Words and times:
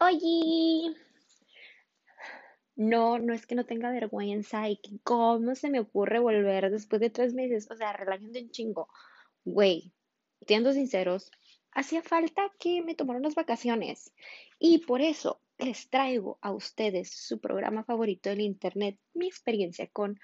Oye, 0.00 0.94
no, 2.76 3.18
no 3.18 3.34
es 3.34 3.46
que 3.46 3.56
no 3.56 3.66
tenga 3.66 3.90
vergüenza 3.90 4.68
y 4.68 4.80
cómo 5.02 5.56
se 5.56 5.70
me 5.70 5.80
ocurre 5.80 6.20
volver 6.20 6.70
después 6.70 7.00
de 7.00 7.10
tres 7.10 7.34
meses, 7.34 7.68
o 7.70 7.76
sea, 7.76 7.92
relájense 7.92 8.40
un 8.40 8.50
chingo. 8.50 8.88
Güey, 9.44 9.92
siendo 10.46 10.72
sinceros, 10.72 11.32
hacía 11.72 12.02
falta 12.02 12.52
que 12.60 12.82
me 12.82 12.94
tomara 12.94 13.18
unas 13.18 13.34
vacaciones 13.34 14.12
y 14.60 14.78
por 14.78 15.00
eso 15.00 15.40
les 15.58 15.90
traigo 15.90 16.38
a 16.42 16.52
ustedes 16.52 17.10
su 17.10 17.40
programa 17.40 17.82
favorito 17.82 18.30
del 18.30 18.42
internet, 18.42 19.00
mi 19.14 19.26
experiencia 19.26 19.88
con 19.88 20.20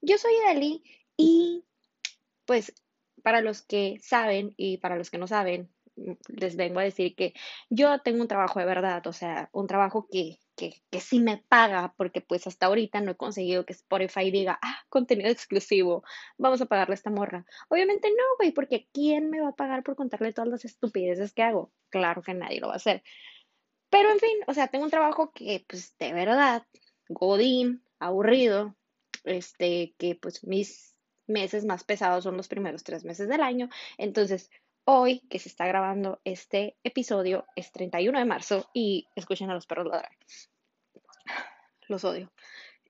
Yo 0.00 0.16
soy 0.16 0.32
Dali 0.46 0.82
y 1.18 1.64
pues 2.46 2.72
para 3.22 3.42
los 3.42 3.60
que 3.60 3.98
saben 4.00 4.54
y 4.56 4.78
para 4.78 4.96
los 4.96 5.10
que 5.10 5.18
no 5.18 5.26
saben, 5.26 5.70
les 6.28 6.56
vengo 6.56 6.80
a 6.80 6.84
decir 6.84 7.14
que 7.14 7.34
yo 7.70 7.98
tengo 8.00 8.20
un 8.20 8.28
trabajo 8.28 8.58
de 8.58 8.66
verdad, 8.66 9.06
o 9.06 9.12
sea, 9.12 9.48
un 9.52 9.66
trabajo 9.66 10.08
que, 10.10 10.38
que, 10.56 10.74
que 10.90 11.00
sí 11.00 11.20
me 11.20 11.38
paga, 11.48 11.94
porque 11.96 12.20
pues 12.20 12.46
hasta 12.46 12.66
ahorita 12.66 13.00
no 13.00 13.12
he 13.12 13.16
conseguido 13.16 13.64
que 13.64 13.72
Spotify 13.72 14.30
diga, 14.30 14.58
ah, 14.62 14.78
contenido 14.88 15.30
exclusivo, 15.30 16.04
vamos 16.36 16.60
a 16.60 16.66
pagarle 16.66 16.94
a 16.94 16.96
esta 16.96 17.10
morra. 17.10 17.44
Obviamente 17.68 18.08
no, 18.10 18.24
güey, 18.38 18.52
porque 18.52 18.88
¿quién 18.92 19.30
me 19.30 19.40
va 19.40 19.48
a 19.50 19.56
pagar 19.56 19.82
por 19.82 19.96
contarle 19.96 20.32
todas 20.32 20.48
las 20.48 20.64
estupideces 20.64 21.32
que 21.32 21.42
hago? 21.42 21.72
Claro 21.90 22.22
que 22.22 22.34
nadie 22.34 22.60
lo 22.60 22.68
va 22.68 22.74
a 22.74 22.76
hacer. 22.76 23.02
Pero 23.90 24.10
en 24.10 24.18
fin, 24.18 24.38
o 24.46 24.54
sea, 24.54 24.68
tengo 24.68 24.84
un 24.84 24.90
trabajo 24.90 25.32
que 25.32 25.64
pues 25.68 25.96
de 25.98 26.12
verdad, 26.12 26.66
godín, 27.08 27.82
aburrido, 27.98 28.76
este, 29.24 29.94
que 29.98 30.14
pues 30.14 30.44
mis 30.46 30.94
meses 31.26 31.64
más 31.64 31.84
pesados 31.84 32.24
son 32.24 32.36
los 32.36 32.48
primeros 32.48 32.84
tres 32.84 33.04
meses 33.04 33.28
del 33.28 33.42
año, 33.42 33.68
entonces 33.98 34.50
Hoy 34.90 35.20
que 35.28 35.38
se 35.38 35.50
está 35.50 35.66
grabando 35.66 36.18
este 36.24 36.78
episodio 36.82 37.44
es 37.54 37.70
31 37.72 38.20
de 38.20 38.24
marzo 38.24 38.70
y 38.72 39.06
escuchen 39.14 39.50
a 39.50 39.54
los 39.54 39.66
perros 39.66 39.86
ladrar. 39.86 40.16
Los 41.88 42.04
odio 42.04 42.32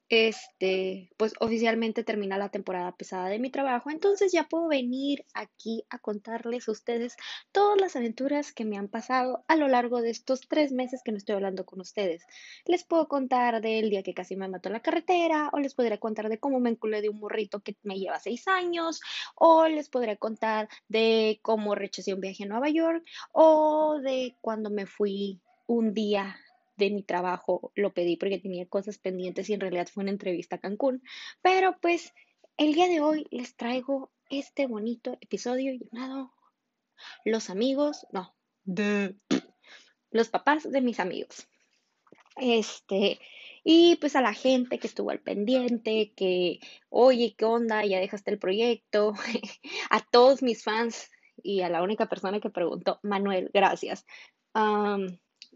este, 0.09 1.11
pues 1.17 1.35
oficialmente 1.41 2.05
termina 2.05 2.39
la 2.39 2.49
temporada 2.49 2.97
pesada 2.97 3.29
de 3.29 3.39
mi 3.39 3.51
trabajo, 3.51 3.91
entonces 3.91 4.33
ya 4.33 4.45
puedo 4.45 4.69
venir 4.69 5.25
aquí 5.35 5.85
a 5.91 5.99
contarles 5.99 6.69
a 6.69 6.73
ustedes 6.73 7.17
todas 7.53 7.79
las 7.81 7.97
aventuras 7.97 8.53
que 8.53 8.65
me 8.65 8.79
han 8.79 8.89
pasado 8.89 9.45
a 9.49 9.57
lo 9.57 9.69
largo 9.69 10.01
de 10.01 10.11
estos 10.11 10.41
tres 10.49 10.73
meses 10.73 11.03
que 11.05 11.13
no 11.13 11.19
estoy 11.19 11.35
hablando 11.35 11.67
con 11.67 11.81
ustedes. 11.81 12.25
Les 12.65 12.85
puedo 12.85 13.09
contar 13.09 13.61
del 13.61 13.91
día 13.91 14.03
que 14.03 14.15
casi 14.15 14.37
me 14.37 14.49
mató 14.49 14.69
en 14.69 14.75
la 14.75 14.81
carretera, 14.81 15.51
o 15.53 15.59
les 15.59 15.75
podré 15.75 15.99
contar 15.99 16.29
de 16.29 16.39
cómo 16.39 16.61
me 16.61 16.71
enculé 16.71 17.03
de 17.03 17.09
un 17.11 17.19
morrito 17.19 17.61
que 17.61 17.77
me 17.83 17.99
lleva 17.99 18.19
seis 18.19 18.49
años, 18.49 19.01
o 19.35 19.69
les 19.69 19.89
podré 19.89 20.17
contar 20.17 20.69
de 20.89 21.39
cómo 21.43 21.75
rechacé 21.75 22.15
un 22.15 22.21
viaje 22.21 22.45
a 22.45 22.47
Nueva 22.47 22.71
York, 22.71 23.05
o 23.33 23.99
de 24.03 24.37
cuando 24.41 24.71
me 24.71 24.87
fui 24.87 25.41
un 25.67 25.93
día 25.93 26.37
de 26.79 26.91
mi 26.91 27.03
trabajo 27.03 27.73
lo 27.75 27.93
pedí 27.93 28.17
porque 28.17 28.39
tenía 28.39 28.67
cosas 28.67 28.99
pendientes 28.99 29.51
y 29.51 29.55
en 29.55 29.61
realidad 29.61 29.89
fue 29.93 30.03
una 30.03 30.13
entrevista 30.13 30.57
a 30.57 30.61
Cancún. 30.61 31.03
Pero 31.43 31.77
pues 31.81 32.15
el 32.57 32.73
día 32.73 32.89
de 32.89 33.01
hoy 33.01 33.27
les 33.31 33.57
traigo 33.57 34.11
este 34.31 34.67
bonito 34.67 35.19
episodio 35.21 35.73
llamado 35.73 36.33
Los 37.25 37.51
amigos, 37.51 38.07
no, 38.13 38.35
de 38.65 39.17
los 40.11 40.29
papás 40.29 40.71
de 40.71 40.81
mis 40.81 41.01
amigos. 41.01 41.49
Este, 42.37 43.19
y 43.65 43.97
pues 43.97 44.15
a 44.15 44.23
la 44.23 44.33
gente 44.33 44.79
que 44.79 44.87
estuvo 44.87 45.11
al 45.11 45.21
pendiente, 45.21 46.13
que, 46.15 46.61
oye, 46.89 47.35
¿qué 47.37 47.45
onda? 47.45 47.85
Ya 47.85 47.99
dejaste 47.99 48.31
el 48.31 48.39
proyecto. 48.39 49.15
a 49.91 50.01
todos 50.01 50.43
mis 50.43 50.63
fans 50.63 51.11
y 51.43 51.63
a 51.63 51.69
la 51.69 51.83
única 51.83 52.09
persona 52.09 52.39
que 52.41 52.51
preguntó, 52.51 53.01
Manuel, 53.03 53.51
gracias 53.53 54.07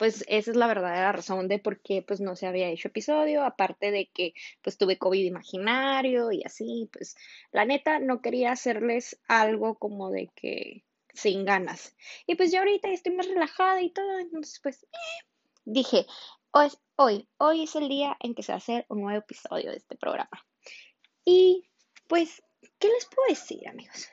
pues 0.03 0.25
esa 0.27 0.51
es 0.51 0.57
la 0.57 0.67
verdadera 0.67 1.13
razón 1.13 1.47
de 1.47 1.61
por 1.61 1.81
qué 1.81 2.03
pues 2.03 2.21
no 2.21 2.35
se 2.35 2.49
había 2.49 2.69
hecho 2.69 2.89
episodio, 2.89 3.45
aparte 3.45 3.93
de 3.93 4.11
que 4.13 4.35
pues 4.61 4.77
tuve 4.77 4.99
COVID 4.99 5.25
imaginario 5.25 6.33
y 6.33 6.43
así, 6.45 6.91
pues 6.93 7.15
la 7.53 7.65
neta 7.65 8.01
no 8.01 8.21
quería 8.21 8.51
hacerles 8.51 9.21
algo 9.29 9.77
como 9.77 10.11
de 10.11 10.29
que 10.35 10.83
sin 11.15 11.45
ganas. 11.45 11.95
Y 12.27 12.35
pues 12.35 12.51
ya 12.51 12.59
ahorita 12.59 12.89
estoy 12.89 13.15
más 13.15 13.29
relajada 13.29 13.81
y 13.81 13.91
todo, 13.91 14.19
entonces 14.19 14.59
pues 14.61 14.83
eh, 14.83 15.25
dije, 15.67 16.05
hoy, 16.51 16.71
hoy, 16.97 17.29
hoy 17.37 17.63
es 17.63 17.77
el 17.77 17.89
día 17.89 18.17
en 18.19 18.35
que 18.35 18.43
se 18.43 18.51
va 18.51 18.57
a 18.57 18.59
hacer 18.59 18.87
un 18.89 19.03
nuevo 19.03 19.21
episodio 19.21 19.71
de 19.71 19.77
este 19.77 19.95
programa. 19.95 20.45
Y 21.25 21.71
pues, 22.09 22.43
¿qué 22.81 22.89
les 22.89 23.07
puedo 23.07 23.29
decir, 23.29 23.69
amigos? 23.69 24.09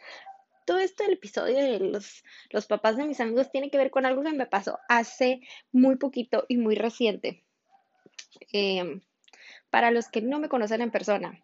Todo 0.70 0.78
esto 0.78 1.02
del 1.02 1.14
episodio 1.14 1.56
de 1.56 1.80
los, 1.80 2.24
los 2.52 2.68
papás 2.68 2.96
de 2.96 3.06
mis 3.06 3.20
amigos 3.20 3.52
tiene 3.52 3.72
que 3.72 3.80
ver 3.80 3.90
con 3.90 4.06
algo 4.06 4.22
que 4.22 4.34
me 4.34 4.46
pasó 4.46 4.78
hace 4.88 5.42
muy 5.72 5.96
poquito 5.96 6.46
y 6.48 6.58
muy 6.58 6.76
reciente. 6.76 7.44
Em, 8.52 9.02
para 9.72 9.90
los 9.90 10.10
que 10.10 10.22
no 10.22 10.38
me 10.38 10.48
conocen 10.48 10.82
en 10.82 10.92
persona, 10.92 11.44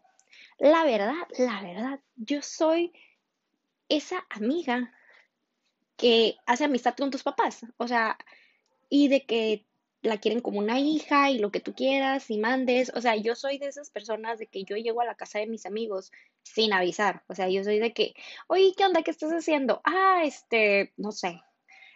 la 0.60 0.84
verdad, 0.84 1.16
la 1.40 1.60
verdad, 1.64 2.00
yo 2.16 2.44
soy 2.44 2.94
esa 3.90 4.28
amiga 4.30 4.94
que 5.98 6.38
hace 6.46 6.66
amistad 6.66 6.94
con 6.96 7.10
tus 7.10 7.24
papás, 7.24 7.66
o 7.78 7.88
sea, 7.88 8.20
y 8.90 9.08
de 9.08 9.26
que 9.26 9.66
la 10.06 10.18
quieren 10.20 10.42
como 10.42 10.60
una 10.60 10.80
hija 10.80 11.30
y 11.32 11.40
lo 11.40 11.52
que 11.52 11.60
tú 11.60 11.74
quieras 11.74 12.30
y 12.30 12.38
mandes. 12.38 12.92
O 12.96 13.02
sea, 13.02 13.16
yo 13.16 13.36
soy 13.36 13.58
de 13.58 13.68
esas 13.68 13.90
personas 13.90 14.40
de 14.40 14.48
que 14.48 14.64
yo 14.64 14.78
llego 14.78 15.02
a 15.02 15.06
la 15.06 15.16
casa 15.16 15.40
de 15.40 15.48
mis 15.48 15.66
amigos 15.66 16.12
sin 16.44 16.74
avisar. 16.74 17.24
O 17.28 17.36
sea, 17.36 17.50
yo 17.50 17.64
soy 17.64 17.80
de 17.80 17.94
que, 17.94 18.14
oye, 18.48 18.74
¿qué 18.78 18.86
onda? 18.86 19.02
¿Qué 19.04 19.12
estás 19.12 19.32
haciendo? 19.32 19.82
Ah, 19.84 20.22
este, 20.24 20.94
no 20.98 21.12
sé. 21.12 21.42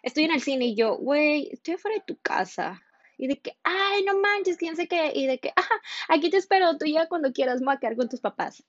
Estoy 0.03 0.25
en 0.25 0.31
el 0.31 0.41
cine 0.41 0.65
y 0.65 0.75
yo, 0.75 0.97
güey, 0.97 1.49
estoy 1.51 1.75
afuera 1.75 1.97
de 1.97 2.03
tu 2.05 2.17
casa. 2.19 2.81
Y 3.17 3.27
de 3.27 3.39
que, 3.39 3.57
ay, 3.63 4.03
no 4.03 4.19
manches, 4.19 4.57
quién 4.57 4.75
sé 4.75 4.87
qué. 4.87 5.11
Y 5.13 5.27
de 5.27 5.39
que, 5.39 5.51
ah, 5.55 5.81
aquí 6.07 6.29
te 6.29 6.37
espero, 6.37 6.77
tú 6.77 6.85
ya 6.85 7.07
cuando 7.07 7.33
quieras 7.33 7.59
me 7.59 7.65
voy 7.65 7.75
a 7.75 7.79
quedar 7.79 7.95
con 7.95 8.09
tus 8.09 8.21
papás. 8.21 8.63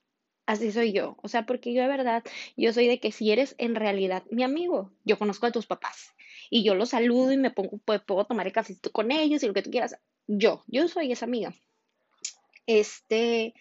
Así 0.45 0.71
soy 0.71 0.91
yo. 0.91 1.17
O 1.23 1.27
sea, 1.27 1.45
porque 1.45 1.73
yo 1.73 1.81
de 1.81 1.87
verdad, 1.87 2.23
yo 2.57 2.73
soy 2.73 2.87
de 2.87 2.99
que 2.99 3.11
si 3.11 3.31
eres 3.31 3.55
en 3.57 3.75
realidad 3.75 4.23
mi 4.29 4.43
amigo, 4.43 4.91
yo 5.05 5.17
conozco 5.17 5.45
a 5.45 5.51
tus 5.51 5.67
papás 5.67 6.13
y 6.53 6.63
yo 6.63 6.75
los 6.75 6.89
saludo 6.89 7.31
y 7.31 7.37
me 7.37 7.49
pongo, 7.49 7.79
pues, 7.85 8.01
puedo 8.01 8.25
tomar 8.25 8.45
el 8.45 8.51
cafecito 8.51 8.91
con 8.91 9.09
ellos 9.11 9.41
y 9.41 9.47
lo 9.47 9.53
que 9.53 9.63
tú 9.63 9.71
quieras. 9.71 9.97
Yo, 10.27 10.63
yo 10.67 10.89
soy 10.89 11.11
esa 11.11 11.25
amiga. 11.25 11.55
Este, 12.67 13.53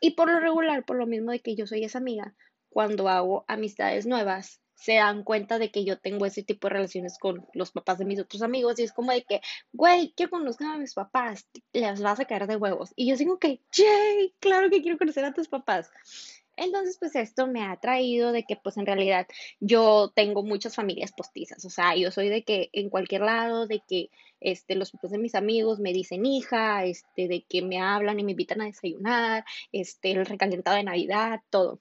y 0.00 0.10
por 0.10 0.28
lo 0.28 0.40
regular, 0.40 0.84
por 0.84 0.96
lo 0.96 1.06
mismo 1.06 1.30
de 1.30 1.38
que 1.38 1.54
yo 1.54 1.68
soy 1.68 1.84
esa 1.84 1.98
amiga, 1.98 2.34
cuando 2.68 3.08
hago 3.08 3.44
amistades 3.46 4.06
nuevas, 4.06 4.60
se 4.74 4.96
dan 4.96 5.22
cuenta 5.22 5.60
de 5.60 5.70
que 5.70 5.84
yo 5.84 6.00
tengo 6.00 6.26
ese 6.26 6.42
tipo 6.42 6.66
de 6.66 6.74
relaciones 6.74 7.16
con 7.16 7.46
los 7.54 7.70
papás 7.70 7.98
de 7.98 8.04
mis 8.04 8.18
otros 8.18 8.42
amigos 8.42 8.78
y 8.80 8.82
es 8.82 8.92
como 8.92 9.12
de 9.12 9.22
que, 9.22 9.40
güey, 9.72 10.12
quiero 10.16 10.30
conocer 10.30 10.66
a 10.66 10.78
mis 10.78 10.94
papás, 10.94 11.48
les 11.72 12.02
vas 12.02 12.18
a 12.18 12.24
caer 12.24 12.48
de 12.48 12.56
huevos. 12.56 12.92
Y 12.96 13.08
yo 13.08 13.16
digo 13.16 13.38
que, 13.38 13.62
yay, 13.72 14.34
claro 14.40 14.68
que 14.68 14.82
quiero 14.82 14.98
conocer 14.98 15.24
a 15.24 15.32
tus 15.32 15.46
papás. 15.46 15.92
Entonces, 16.56 16.96
pues 16.98 17.14
esto 17.16 17.46
me 17.46 17.62
ha 17.62 17.76
traído 17.76 18.32
de 18.32 18.44
que, 18.44 18.56
pues 18.56 18.76
en 18.78 18.86
realidad 18.86 19.26
yo 19.60 20.10
tengo 20.14 20.42
muchas 20.42 20.74
familias 20.74 21.12
postizas, 21.12 21.64
o 21.64 21.70
sea, 21.70 21.94
yo 21.96 22.10
soy 22.10 22.28
de 22.28 22.44
que 22.44 22.70
en 22.72 22.88
cualquier 22.88 23.22
lado, 23.22 23.66
de 23.66 23.82
que 23.86 24.10
este, 24.40 24.74
los 24.74 24.90
papás 24.90 25.10
de 25.10 25.18
mis 25.18 25.34
amigos 25.34 25.80
me 25.80 25.92
dicen 25.92 26.24
hija, 26.24 26.84
este, 26.84 27.28
de 27.28 27.44
que 27.48 27.62
me 27.62 27.80
hablan 27.80 28.20
y 28.20 28.24
me 28.24 28.32
invitan 28.32 28.62
a 28.62 28.66
desayunar, 28.66 29.44
este, 29.72 30.12
el 30.12 30.26
recalentado 30.26 30.76
de 30.76 30.84
Navidad, 30.84 31.40
todo. 31.50 31.80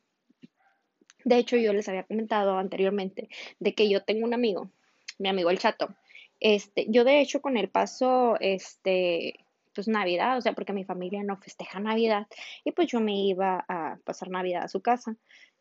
De 1.24 1.38
hecho, 1.38 1.58
yo 1.58 1.74
les 1.74 1.90
había 1.90 2.04
comentado 2.04 2.58
anteriormente 2.58 3.30
de 3.60 3.74
que 3.74 3.90
yo 3.90 4.04
tengo 4.04 4.26
un 4.26 4.34
amigo, 4.34 4.70
mi 5.18 5.30
amigo 5.30 5.50
el 5.50 5.60
chato. 5.60 5.96
Este, 6.40 6.86
yo 6.90 7.04
de 7.04 7.22
hecho 7.22 7.42
con 7.42 7.58
el 7.58 7.70
paso, 7.70 8.38
este, 8.40 9.45
pues 9.76 9.88
Navidad, 9.88 10.38
o 10.38 10.42
sea, 10.42 10.54
porque 10.54 10.74
mi 10.74 10.86
familia 10.86 11.22
no 11.24 11.38
festeja 11.38 11.80
Navidad 11.80 12.28
y 12.64 12.72
pues 12.72 12.88
yo 12.88 13.00
me 13.02 13.14
iba 13.14 13.66
a 13.68 14.00
pasar 14.06 14.30
Navidad 14.30 14.64
a 14.64 14.68
su 14.68 14.82
casa. 14.82 15.16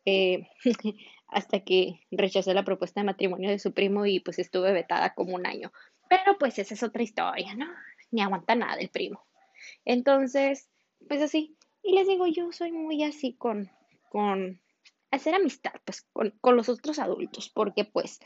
Eh, 0.05 0.47
hasta 1.27 1.59
que 1.61 1.99
rechacé 2.11 2.53
la 2.53 2.63
propuesta 2.63 3.01
de 3.01 3.05
matrimonio 3.05 3.49
de 3.49 3.59
su 3.59 3.73
primo 3.73 4.05
y 4.05 4.19
pues 4.19 4.39
estuve 4.39 4.71
vetada 4.71 5.13
como 5.13 5.35
un 5.35 5.45
año. 5.45 5.71
Pero 6.07 6.37
pues 6.37 6.57
esa 6.59 6.73
es 6.75 6.83
otra 6.83 7.03
historia, 7.03 7.55
¿no? 7.55 7.67
Ni 8.11 8.21
aguanta 8.21 8.55
nada 8.55 8.75
el 8.79 8.89
primo. 8.89 9.25
Entonces, 9.83 10.69
pues 11.07 11.21
así. 11.21 11.57
Y 11.83 11.95
les 11.95 12.07
digo, 12.07 12.27
yo 12.27 12.51
soy 12.51 12.71
muy 12.71 13.03
así 13.03 13.33
con, 13.33 13.69
con 14.09 14.61
hacer 15.11 15.35
amistad, 15.35 15.73
pues 15.83 16.01
con, 16.13 16.31
con 16.41 16.55
los 16.55 16.69
otros 16.69 16.99
adultos, 16.99 17.49
porque 17.49 17.85
pues 17.85 18.19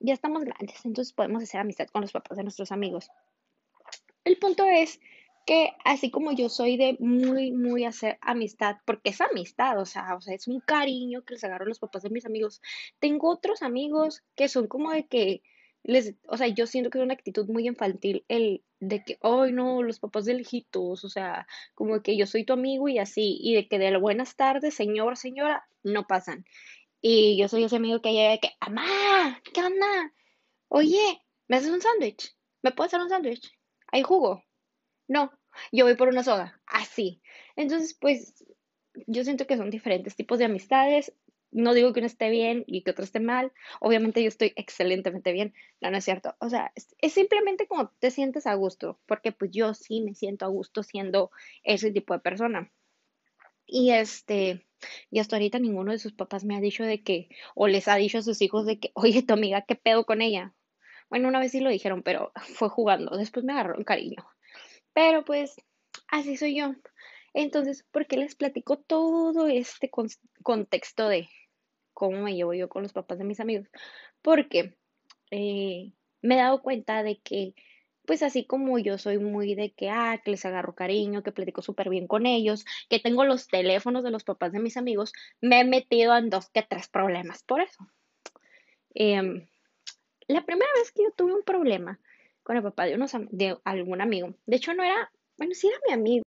ya 0.00 0.14
estamos 0.14 0.44
grandes, 0.44 0.84
entonces 0.84 1.12
podemos 1.12 1.42
hacer 1.42 1.60
amistad 1.60 1.86
con 1.88 2.02
los 2.02 2.12
papás 2.12 2.36
de 2.36 2.44
nuestros 2.44 2.72
amigos. 2.72 3.08
El 4.24 4.38
punto 4.38 4.64
es 4.64 5.00
que 5.46 5.72
así 5.84 6.10
como 6.10 6.32
yo 6.32 6.48
soy 6.48 6.76
de 6.76 6.96
muy, 6.98 7.52
muy 7.52 7.84
hacer 7.84 8.18
amistad, 8.20 8.76
porque 8.84 9.10
es 9.10 9.20
amistad, 9.20 9.80
o 9.80 9.86
sea, 9.86 10.16
o 10.16 10.20
sea, 10.20 10.34
es 10.34 10.48
un 10.48 10.60
cariño 10.60 11.22
que 11.22 11.34
les 11.34 11.44
agarro 11.44 11.66
los 11.66 11.78
papás 11.78 12.02
de 12.02 12.10
mis 12.10 12.26
amigos. 12.26 12.60
Tengo 12.98 13.30
otros 13.30 13.62
amigos 13.62 14.24
que 14.34 14.48
son 14.48 14.66
como 14.66 14.90
de 14.90 15.06
que 15.06 15.42
les, 15.84 16.14
o 16.26 16.36
sea, 16.36 16.48
yo 16.48 16.66
siento 16.66 16.90
que 16.90 16.98
es 16.98 17.04
una 17.04 17.14
actitud 17.14 17.46
muy 17.48 17.68
infantil 17.68 18.24
el 18.26 18.64
de 18.80 19.04
que, 19.04 19.18
ay, 19.22 19.52
no, 19.52 19.84
los 19.84 20.00
papás 20.00 20.24
de 20.24 20.34
lejitos, 20.34 21.04
o 21.04 21.08
sea, 21.08 21.46
como 21.74 22.02
que 22.02 22.16
yo 22.16 22.26
soy 22.26 22.44
tu 22.44 22.52
amigo 22.52 22.88
y 22.88 22.98
así, 22.98 23.38
y 23.40 23.54
de 23.54 23.68
que 23.68 23.78
de 23.78 23.96
buenas 23.98 24.34
tardes, 24.34 24.74
señor, 24.74 25.16
señora, 25.16 25.64
no 25.84 26.08
pasan. 26.08 26.44
Y 27.00 27.38
yo 27.38 27.48
soy 27.48 27.64
ese 27.64 27.76
amigo 27.76 28.02
que 28.02 28.12
llega 28.12 28.32
de 28.32 28.40
que, 28.40 28.50
amá, 28.58 29.40
¿qué 29.54 29.62
onda? 29.62 30.12
Oye, 30.68 31.22
¿me 31.46 31.56
haces 31.56 31.70
un 31.70 31.80
sándwich? 31.80 32.34
¿Me 32.62 32.72
puedes 32.72 32.92
hacer 32.92 33.04
un 33.04 33.10
sándwich? 33.10 33.56
¿Hay 33.92 34.02
jugo? 34.02 34.42
No, 35.08 35.32
yo 35.72 35.84
voy 35.84 35.96
por 35.96 36.08
una 36.08 36.22
soda. 36.22 36.60
Así. 36.66 37.22
Entonces, 37.56 37.94
pues, 37.94 38.44
yo 39.06 39.24
siento 39.24 39.46
que 39.46 39.56
son 39.56 39.70
diferentes 39.70 40.16
tipos 40.16 40.38
de 40.38 40.46
amistades. 40.46 41.12
No 41.52 41.74
digo 41.74 41.92
que 41.92 42.00
uno 42.00 42.06
esté 42.06 42.28
bien 42.28 42.64
y 42.66 42.82
que 42.82 42.90
otro 42.90 43.04
esté 43.04 43.20
mal. 43.20 43.52
Obviamente 43.80 44.22
yo 44.22 44.28
estoy 44.28 44.52
excelentemente 44.56 45.32
bien. 45.32 45.54
No, 45.80 45.90
no 45.90 45.96
es 45.98 46.04
cierto. 46.04 46.34
O 46.40 46.48
sea, 46.50 46.72
es, 46.74 47.12
simplemente 47.12 47.66
como 47.66 47.90
te 47.98 48.10
sientes 48.10 48.46
a 48.46 48.54
gusto. 48.54 48.98
Porque 49.06 49.32
pues 49.32 49.50
yo 49.52 49.74
sí 49.74 50.00
me 50.02 50.14
siento 50.14 50.44
a 50.44 50.48
gusto 50.48 50.82
siendo 50.82 51.30
ese 51.62 51.90
tipo 51.92 52.14
de 52.14 52.20
persona. 52.20 52.70
Y 53.66 53.90
este, 53.92 54.66
y 55.10 55.18
hasta 55.18 55.36
ahorita 55.36 55.58
ninguno 55.58 55.92
de 55.92 55.98
sus 55.98 56.12
papás 56.12 56.44
me 56.44 56.56
ha 56.56 56.60
dicho 56.60 56.84
de 56.84 57.02
que, 57.02 57.28
o 57.54 57.66
les 57.68 57.88
ha 57.88 57.96
dicho 57.96 58.18
a 58.18 58.22
sus 58.22 58.40
hijos 58.42 58.66
de 58.66 58.78
que, 58.78 58.92
oye, 58.94 59.22
tu 59.22 59.34
amiga, 59.34 59.62
¿qué 59.62 59.74
pedo 59.76 60.04
con 60.06 60.22
ella? 60.22 60.54
Bueno, 61.10 61.28
una 61.28 61.40
vez 61.40 61.52
sí 61.52 61.60
lo 61.60 61.70
dijeron, 61.70 62.02
pero 62.02 62.32
fue 62.54 62.68
jugando. 62.68 63.16
Después 63.16 63.44
me 63.44 63.52
agarró 63.52 63.76
un 63.76 63.84
cariño. 63.84 64.26
Pero 64.96 65.24
pues, 65.24 65.56
así 66.08 66.36
soy 66.38 66.56
yo. 66.58 66.74
Entonces, 67.34 67.84
¿por 67.92 68.06
qué 68.08 68.18
les 68.18 68.34
platico 68.34 68.78
todo 68.78 69.46
este 69.48 69.90
con- 69.90 70.08
contexto 70.42 71.08
de 71.08 71.28
cómo 71.94 72.22
me 72.22 72.34
llevo 72.36 72.54
yo 72.54 72.68
con 72.70 72.82
los 72.84 72.92
papás 72.94 73.18
de 73.18 73.24
mis 73.24 73.40
amigos? 73.40 73.68
Porque 74.22 74.76
eh, 75.32 75.92
me 76.22 76.36
he 76.36 76.38
dado 76.38 76.62
cuenta 76.62 77.02
de 77.04 77.20
que, 77.20 77.54
pues 78.06 78.22
así 78.24 78.46
como 78.46 78.78
yo 78.80 78.98
soy 78.98 79.18
muy 79.18 79.54
de 79.56 79.72
que, 79.74 79.90
ah, 79.90 80.20
que 80.24 80.32
les 80.32 80.46
agarro 80.46 80.74
cariño, 80.76 81.22
que 81.24 81.32
platico 81.32 81.62
súper 81.62 81.90
bien 81.90 82.08
con 82.08 82.26
ellos, 82.26 82.66
que 82.90 83.00
tengo 83.00 83.24
los 83.24 83.48
teléfonos 83.48 84.04
de 84.04 84.12
los 84.12 84.24
papás 84.24 84.52
de 84.52 84.60
mis 84.60 84.78
amigos, 84.78 85.12
me 85.42 85.60
he 85.60 85.64
metido 85.66 86.16
en 86.16 86.30
dos 86.30 86.50
que 86.50 86.62
tres 86.64 86.88
problemas 86.88 87.44
por 87.44 87.62
eso. 87.62 87.86
Em, 88.94 89.26
la 90.28 90.44
primera 90.46 90.70
vez 90.78 90.92
que 90.92 91.04
yo 91.04 91.12
tuve 91.12 91.34
un 91.34 91.42
problema 91.44 92.00
con 92.46 92.56
el 92.56 92.62
papá 92.62 92.84
de, 92.84 92.94
unos, 92.94 93.10
de 93.32 93.58
algún 93.64 94.00
amigo, 94.00 94.32
de 94.46 94.56
hecho 94.56 94.72
no 94.72 94.84
era, 94.84 95.10
bueno, 95.36 95.52
sí 95.52 95.66
era 95.66 95.80
mi 95.84 95.92
amigo. 95.92 96.22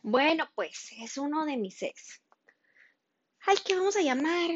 Bueno, 0.00 0.48
pues 0.54 0.92
es 1.00 1.18
uno 1.18 1.44
de 1.44 1.56
mis 1.56 1.82
ex. 1.82 2.22
Ay, 3.40 3.56
¿qué 3.66 3.74
vamos 3.74 3.96
a 3.96 4.02
llamar? 4.02 4.50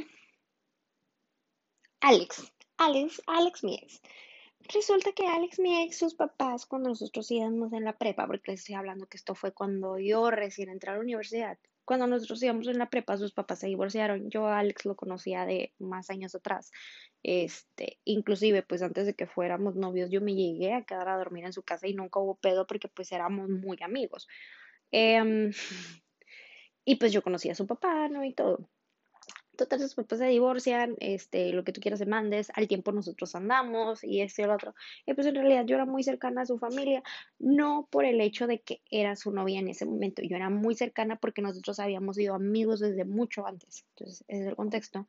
Alex. 2.00 2.52
Alex, 2.76 3.20
Alex, 3.26 3.64
mi 3.64 3.74
ex. 3.74 4.00
Resulta 4.72 5.10
que 5.10 5.26
Alex, 5.26 5.58
mi 5.58 5.82
ex, 5.82 5.98
sus 5.98 6.14
papás, 6.14 6.64
cuando 6.64 6.90
nosotros 6.90 7.28
íbamos 7.32 7.72
en 7.72 7.84
la 7.84 7.98
prepa, 7.98 8.28
porque 8.28 8.52
les 8.52 8.60
estoy 8.60 8.76
hablando 8.76 9.08
que 9.08 9.16
esto 9.16 9.34
fue 9.34 9.52
cuando 9.52 9.98
yo 9.98 10.30
recién 10.30 10.68
entré 10.68 10.90
a 10.90 10.94
la 10.94 11.00
universidad, 11.00 11.58
cuando 11.88 12.06
nosotros 12.06 12.42
íbamos 12.42 12.68
en 12.68 12.76
la 12.76 12.90
prepa, 12.90 13.16
sus 13.16 13.32
papás 13.32 13.60
se 13.60 13.66
divorciaron. 13.66 14.28
Yo 14.28 14.46
Alex 14.46 14.84
lo 14.84 14.94
conocía 14.94 15.46
de 15.46 15.72
más 15.78 16.10
años 16.10 16.34
atrás. 16.34 16.70
Este, 17.22 17.98
inclusive, 18.04 18.62
pues 18.62 18.82
antes 18.82 19.06
de 19.06 19.14
que 19.14 19.26
fuéramos 19.26 19.74
novios, 19.74 20.10
yo 20.10 20.20
me 20.20 20.34
llegué 20.34 20.74
a 20.74 20.82
quedar 20.84 21.08
a 21.08 21.16
dormir 21.16 21.46
en 21.46 21.54
su 21.54 21.62
casa 21.62 21.88
y 21.88 21.94
nunca 21.94 22.20
hubo 22.20 22.34
pedo 22.34 22.66
porque 22.66 22.88
pues 22.88 23.10
éramos 23.10 23.48
muy 23.48 23.78
amigos. 23.80 24.28
Em, 24.90 25.50
y 26.84 26.96
pues 26.96 27.10
yo 27.10 27.22
conocía 27.22 27.52
a 27.52 27.54
su 27.54 27.66
papá, 27.66 28.10
¿no? 28.10 28.22
Y 28.22 28.34
todo. 28.34 28.68
Total, 29.58 29.80
sus 29.80 29.96
papás 29.96 30.20
se 30.20 30.26
divorcian, 30.26 30.94
este, 31.00 31.52
lo 31.52 31.64
que 31.64 31.72
tú 31.72 31.80
quieras 31.80 31.98
se 31.98 32.06
mandes, 32.06 32.52
al 32.54 32.68
tiempo 32.68 32.92
nosotros 32.92 33.34
andamos 33.34 34.04
y 34.04 34.20
este 34.20 34.42
y 34.42 34.44
el 34.44 34.52
otro. 34.52 34.72
Y 35.04 35.14
pues 35.14 35.26
en 35.26 35.34
realidad 35.34 35.64
yo 35.66 35.74
era 35.74 35.84
muy 35.84 36.04
cercana 36.04 36.42
a 36.42 36.46
su 36.46 36.58
familia, 36.58 37.02
no 37.40 37.88
por 37.90 38.04
el 38.04 38.20
hecho 38.20 38.46
de 38.46 38.60
que 38.60 38.82
era 38.88 39.16
su 39.16 39.32
novia 39.32 39.58
en 39.58 39.66
ese 39.66 39.84
momento, 39.84 40.22
yo 40.22 40.36
era 40.36 40.48
muy 40.48 40.76
cercana 40.76 41.16
porque 41.16 41.42
nosotros 41.42 41.80
habíamos 41.80 42.14
sido 42.14 42.36
amigos 42.36 42.78
desde 42.78 43.04
mucho 43.04 43.48
antes. 43.48 43.84
Entonces, 43.96 44.24
ese 44.28 44.42
es 44.42 44.46
el 44.46 44.54
contexto. 44.54 45.08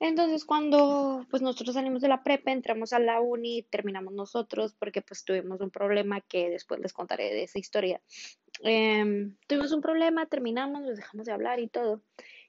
Entonces, 0.00 0.44
cuando 0.44 1.24
pues 1.30 1.40
nosotros 1.40 1.74
salimos 1.74 2.02
de 2.02 2.08
la 2.08 2.24
prepa, 2.24 2.50
entramos 2.50 2.92
a 2.92 2.98
la 2.98 3.20
uni, 3.20 3.62
terminamos 3.62 4.12
nosotros 4.12 4.74
porque 4.76 5.02
pues 5.02 5.24
tuvimos 5.24 5.60
un 5.60 5.70
problema 5.70 6.20
que 6.20 6.50
después 6.50 6.80
les 6.80 6.92
contaré 6.92 7.32
de 7.32 7.44
esa 7.44 7.60
historia. 7.60 8.00
Em, 8.62 9.36
tuvimos 9.46 9.70
un 9.70 9.82
problema, 9.82 10.26
terminamos, 10.26 10.82
nos 10.82 10.96
dejamos 10.96 11.26
de 11.26 11.32
hablar 11.32 11.60
y 11.60 11.68
todo. 11.68 12.02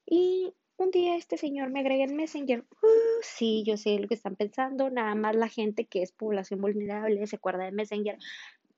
Y 0.07 0.53
un 0.79 0.91
día 0.91 1.15
este 1.15 1.37
señor 1.37 1.69
me 1.69 1.81
agrega 1.81 2.05
en 2.05 2.15
Messenger. 2.15 2.65
Uh, 2.81 3.21
sí, 3.21 3.63
yo 3.65 3.77
sé 3.77 3.99
lo 3.99 4.07
que 4.07 4.13
están 4.15 4.35
pensando. 4.35 4.89
Nada 4.89 5.13
más 5.15 5.35
la 5.35 5.49
gente 5.49 5.85
que 5.85 6.01
es 6.01 6.11
población 6.11 6.61
vulnerable 6.61 7.25
se 7.27 7.35
acuerda 7.35 7.65
de 7.65 7.71
Messenger. 7.71 8.17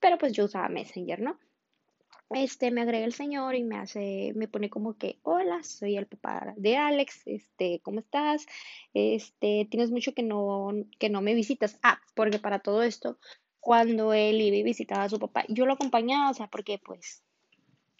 Pero 0.00 0.18
pues 0.18 0.32
yo 0.32 0.44
usaba 0.44 0.68
Messenger, 0.68 1.20
¿no? 1.20 1.38
Este 2.30 2.70
me 2.70 2.80
agrega 2.80 3.04
el 3.04 3.12
señor 3.12 3.54
y 3.54 3.62
me 3.62 3.76
hace, 3.76 4.32
me 4.34 4.48
pone 4.48 4.70
como 4.70 4.96
que, 4.96 5.18
hola, 5.22 5.62
soy 5.62 5.96
el 5.96 6.06
papá 6.06 6.54
de 6.56 6.76
Alex, 6.76 7.22
este, 7.26 7.80
¿cómo 7.82 8.00
estás? 8.00 8.46
Este, 8.94 9.68
tienes 9.70 9.90
mucho 9.90 10.14
que 10.14 10.22
no, 10.22 10.70
que 10.98 11.10
no 11.10 11.20
me 11.20 11.34
visitas. 11.34 11.78
Ah, 11.82 12.00
porque 12.14 12.38
para 12.38 12.60
todo 12.60 12.82
esto, 12.82 13.18
cuando 13.60 14.12
él 14.14 14.40
iba 14.40 14.56
y 14.56 14.62
visitaba 14.62 15.04
a 15.04 15.08
su 15.08 15.18
papá, 15.18 15.44
yo 15.48 15.66
lo 15.66 15.74
acompañaba, 15.74 16.30
o 16.30 16.34
sea, 16.34 16.48
porque 16.48 16.80
pues 16.82 17.22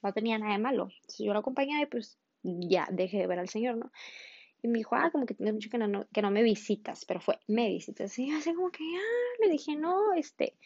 no 0.02 0.12
tenía 0.12 0.38
nada 0.38 0.52
de 0.52 0.58
malo. 0.58 0.88
Entonces 1.02 1.26
yo 1.26 1.32
lo 1.32 1.38
acompañaba 1.38 1.82
y 1.82 1.86
pues 1.86 2.18
ya 2.42 2.88
dejé 2.90 3.18
de 3.18 3.26
ver 3.26 3.38
al 3.38 3.48
señor, 3.48 3.76
¿no? 3.76 3.92
Y 4.62 4.68
me 4.68 4.78
dijo, 4.78 4.94
ah, 4.94 5.10
como 5.10 5.26
que 5.26 5.34
tienes 5.34 5.54
mucho 5.54 5.70
que 5.70 5.78
no, 5.78 6.06
que 6.12 6.22
no 6.22 6.30
me 6.30 6.42
visitas, 6.42 7.04
pero 7.04 7.20
fue, 7.20 7.38
me 7.48 7.68
visitas. 7.68 8.16
Y 8.18 8.30
así 8.30 8.54
como 8.54 8.70
que, 8.70 8.84
ah, 8.84 9.44
le 9.44 9.50
dije, 9.50 9.74
no, 9.76 10.12
este, 10.12 10.56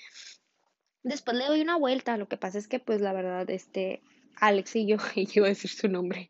después 1.03 1.37
le 1.37 1.47
doy 1.47 1.63
una 1.63 1.77
vuelta. 1.77 2.19
Lo 2.19 2.29
que 2.29 2.37
pasa 2.37 2.59
es 2.59 2.69
que, 2.69 2.79
pues, 2.79 3.01
la 3.01 3.15
verdad, 3.15 3.49
este, 3.49 4.03
Alex 4.37 4.77
y 4.77 4.87
yo, 4.87 4.97
y 5.15 5.27
yo 5.27 5.41
iba 5.41 5.47
a 5.47 5.51
decir 5.51 5.71
su 5.71 5.89
nombre, 5.89 6.29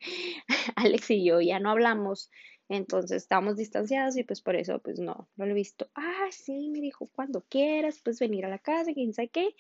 Alex 0.77 1.11
y 1.11 1.25
yo 1.25 1.41
ya 1.41 1.59
no 1.59 1.71
hablamos. 1.71 2.31
Entonces 2.69 3.23
estábamos 3.23 3.57
distanciados 3.57 4.17
y 4.17 4.25
pues 4.25 4.41
por 4.41 4.57
eso 4.57 4.81
pues 4.81 4.99
no, 4.99 5.29
no 5.37 5.47
lo 5.47 5.53
he 5.53 5.55
visto. 5.55 5.89
Ah, 5.95 6.27
sí, 6.31 6.69
me 6.71 6.81
dijo, 6.81 7.09
cuando 7.15 7.43
quieras, 7.43 8.01
pues 8.03 8.19
venir 8.19 8.45
a 8.45 8.49
la 8.49 8.59
casa, 8.59 8.93
quién 8.93 9.13
sabe 9.13 9.29
qué. 9.29 9.55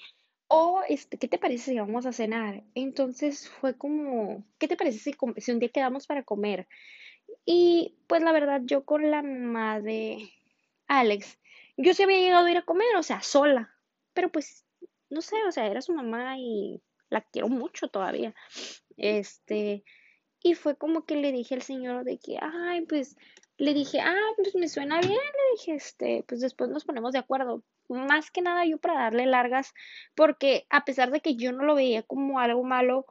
O, 0.49 0.83
este, 0.89 1.19
¿qué 1.19 1.29
te 1.29 1.39
parece 1.39 1.73
si 1.73 1.79
vamos 1.79 2.07
a 2.07 2.13
cenar? 2.13 2.63
Entonces 2.75 3.49
fue 3.49 3.77
como, 3.77 4.45
¿qué 4.59 4.69
te 4.69 4.77
parece 4.77 4.99
si, 4.99 5.15
si 5.39 5.51
un 5.53 5.59
día 5.59 5.71
quedamos 5.71 6.07
para 6.07 6.23
comer? 6.23 6.69
Y 7.45 7.97
pues 8.07 8.23
la 8.23 8.33
verdad, 8.33 8.61
yo 8.65 8.85
con 8.85 9.11
la 9.11 9.23
mamá 9.23 9.81
de 9.81 10.31
Alex, 10.89 11.39
yo 11.77 11.95
sí 11.95 12.03
había 12.03 12.19
llegado 12.19 12.47
a 12.47 12.51
ir 12.51 12.57
a 12.59 12.65
comer, 12.65 12.97
o 12.97 13.03
sea, 13.03 13.23
sola. 13.23 13.75
Pero 14.15 14.31
pues, 14.31 14.65
no 15.11 15.21
sé, 15.21 15.37
o 15.49 15.53
sea, 15.53 15.67
era 15.67 15.83
su 15.83 15.93
mamá 15.95 16.39
y 16.39 16.83
la 17.11 17.23
quiero 17.23 17.49
mucho 17.49 17.89
todavía. 17.89 18.35
Este, 18.97 19.85
y 20.43 20.55
fue 20.55 20.77
como 20.77 21.05
que 21.05 21.17
le 21.17 21.33
dije 21.33 21.55
al 21.55 21.63
señor 21.63 22.05
de 22.05 22.19
que, 22.19 22.39
ay, 22.41 22.87
pues, 22.87 23.17
le 23.59 23.75
dije, 23.75 24.01
ah, 24.01 24.33
pues 24.37 24.55
me 24.55 24.69
suena 24.69 25.01
bien, 25.01 25.13
le 25.13 25.59
dije, 25.59 25.75
este, 25.75 26.25
pues 26.29 26.41
después 26.41 26.71
nos 26.71 26.85
ponemos 26.85 27.13
de 27.13 27.19
acuerdo. 27.19 27.63
Más 27.89 28.31
que 28.31 28.43
nada 28.43 28.65
yo 28.65 28.79
para 28.79 28.95
darle 28.95 29.27
largas, 29.27 29.75
porque 30.15 30.67
a 30.71 30.85
pesar 30.85 31.11
de 31.11 31.21
que 31.21 31.37
yo 31.37 31.53
no 31.53 31.65
lo 31.65 31.75
veía 31.75 32.03
como 32.03 32.41
algo 32.41 32.65
malo, 32.65 33.07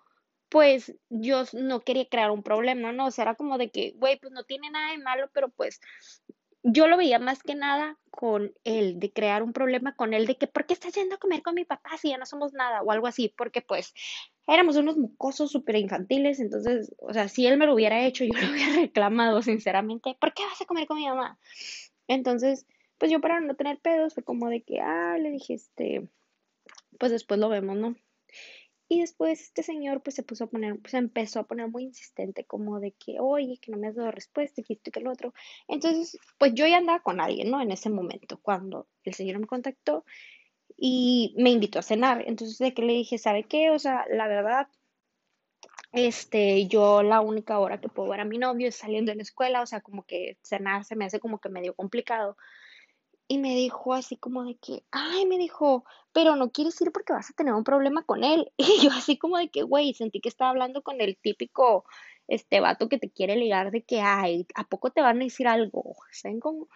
pues 0.50 0.96
yo 1.10 1.44
no 1.54 1.82
quería 1.82 2.08
crear 2.08 2.32
un 2.32 2.44
problema, 2.44 2.92
¿no? 2.92 3.08
O 3.08 3.12
sea, 3.12 3.24
era 3.24 3.36
como 3.36 3.58
de 3.58 3.70
que, 3.72 3.94
güey, 3.98 4.20
pues 4.20 4.32
no 4.32 4.44
tiene 4.44 4.70
nada 4.70 4.92
de 4.92 5.00
malo, 5.00 5.30
pero 5.34 5.50
pues 5.50 5.82
yo 6.68 6.88
lo 6.88 6.98
veía 6.98 7.20
más 7.20 7.44
que 7.44 7.54
nada 7.54 7.98
con 8.10 8.54
él, 8.64 9.00
de 9.00 9.12
crear 9.12 9.44
un 9.44 9.54
problema 9.54 9.96
con 9.96 10.14
él, 10.14 10.26
de 10.26 10.36
que, 10.36 10.48
¿por 10.48 10.66
qué 10.66 10.74
estás 10.74 10.96
yendo 10.96 11.16
a 11.16 11.20
comer 11.20 11.44
con 11.44 11.54
mi 11.54 11.64
papá 11.64 11.98
si 12.00 12.10
ya 12.10 12.18
no 12.18 12.26
somos 12.26 12.54
nada? 12.54 12.82
O 12.82 12.92
algo 12.92 13.06
así, 13.06 13.32
porque 13.38 13.62
pues 13.62 13.94
éramos 14.48 14.76
unos 14.76 14.98
mocosos 14.98 15.52
súper 15.52 15.76
infantiles, 15.76 16.40
entonces, 16.40 16.94
o 17.00 17.14
sea, 17.14 17.28
si 17.28 17.46
él 17.46 17.58
me 17.58 17.68
lo 17.68 17.76
hubiera 17.76 18.04
hecho, 18.06 18.24
yo 18.24 18.34
lo 18.34 18.52
hubiera 18.52 18.74
reclamado, 18.82 19.42
sinceramente, 19.44 20.16
¿por 20.20 20.34
qué 20.34 20.44
vas 20.44 20.60
a 20.60 20.66
comer 20.66 20.88
con 20.88 20.98
mi 20.98 21.08
mamá? 21.08 21.38
Entonces, 22.08 22.66
pues 22.98 23.12
yo 23.12 23.22
para 23.22 23.40
no 23.40 23.56
tener 23.56 23.80
pedos 23.80 24.14
fue 24.14 24.24
como 24.24 24.50
de 24.50 24.62
que, 24.62 24.80
ah, 24.82 25.18
le 25.18 25.32
dije, 25.32 25.54
este, 25.54 26.08
pues 27.00 27.12
después 27.12 27.40
lo 27.40 27.50
vemos, 27.50 27.78
¿no? 27.78 27.96
Y 28.88 29.02
después 29.02 29.42
este 29.42 29.64
señor 29.64 30.04
pues 30.04 30.16
se 30.16 30.24
puso 30.24 30.44
a 30.44 30.48
poner, 30.48 30.80
se 30.86 30.98
empezó 30.98 31.40
a 31.40 31.48
poner 31.48 31.68
muy 31.70 31.84
insistente 31.84 32.46
como 32.46 32.80
de 32.80 32.92
que, 32.92 33.20
oye, 33.20 33.58
que 33.60 33.72
no 33.72 33.78
me 33.78 33.88
has 33.88 33.96
dado 33.96 34.12
respuesta, 34.12 34.62
que 34.62 34.74
esto 34.74 34.90
y 34.90 34.92
que 34.92 35.00
lo 35.00 35.12
otro. 35.12 35.34
Entonces, 35.68 36.20
pues 36.38 36.54
yo 36.54 36.68
ya 36.68 36.78
andaba 36.78 37.00
con 37.00 37.20
alguien, 37.20 37.50
¿no? 37.50 37.62
En 37.62 37.72
ese 37.72 37.90
momento, 37.90 38.40
cuando 38.42 38.88
el 39.04 39.16
señor 39.16 39.40
me 39.40 39.48
contactó 39.48 40.06
y 40.78 41.34
me 41.38 41.50
invitó 41.52 41.80
a 41.80 41.84
cenar. 41.84 42.24
Entonces, 42.28 42.60
de 42.60 42.74
que 42.74 42.84
le 42.84 42.94
dije, 42.94 43.18
¿sabe 43.18 43.44
qué? 43.44 43.72
O 43.72 43.80
sea, 43.80 44.06
la 44.10 44.28
verdad, 44.28 44.68
este, 45.92 46.68
yo 46.68 47.02
la 47.04 47.22
única 47.22 47.58
hora 47.60 47.80
que 47.80 47.90
puedo 47.90 48.10
ver 48.10 48.20
a 48.20 48.26
mi 48.26 48.38
novio 48.38 48.68
es 48.68 48.76
saliendo 48.76 49.12
de 49.12 49.16
la 49.16 49.24
escuela, 49.24 49.62
o 49.62 49.66
sea, 49.66 49.82
como 49.82 50.04
que 50.04 50.38
cenar 50.44 50.86
se 50.86 50.96
me 50.96 51.06
hace 51.06 51.20
como 51.20 51.40
que 51.40 51.50
medio 51.50 51.74
complicado. 51.74 52.38
Y 53.28 53.40
me 53.40 53.56
dijo 53.56 53.94
así 53.94 54.18
como 54.18 54.44
de 54.44 54.56
que, 54.58 54.84
ay, 54.92 55.26
me 55.26 55.38
dijo, 55.38 55.84
pero 56.12 56.36
no 56.36 56.52
quieres 56.52 56.80
ir 56.82 56.92
porque 56.92 57.14
vas 57.14 57.30
a 57.30 57.34
tener 57.34 57.54
un 57.54 57.64
problema 57.64 58.04
con 58.04 58.24
él. 58.24 58.52
Y 58.58 58.84
yo 58.84 58.92
así 58.92 59.18
como 59.18 59.38
de 59.38 59.50
que, 59.50 59.64
güey, 59.64 59.94
sentí 59.94 60.22
que 60.22 60.30
estaba 60.30 60.52
hablando 60.52 60.84
con 60.84 61.02
el 61.02 61.18
típico, 61.18 61.86
este 62.28 62.60
vato 62.60 62.88
que 62.90 63.00
te 63.00 63.10
quiere 63.12 63.36
ligar 63.36 63.72
de 63.72 63.84
que, 63.84 64.02
ay, 64.02 64.46
¿a 64.56 64.64
poco 64.66 64.92
te 64.92 65.02
van 65.02 65.22
a 65.22 65.24
decir 65.24 65.48
algo? 65.48 65.96
¿Saben 66.12 66.40
cómo? 66.40 66.68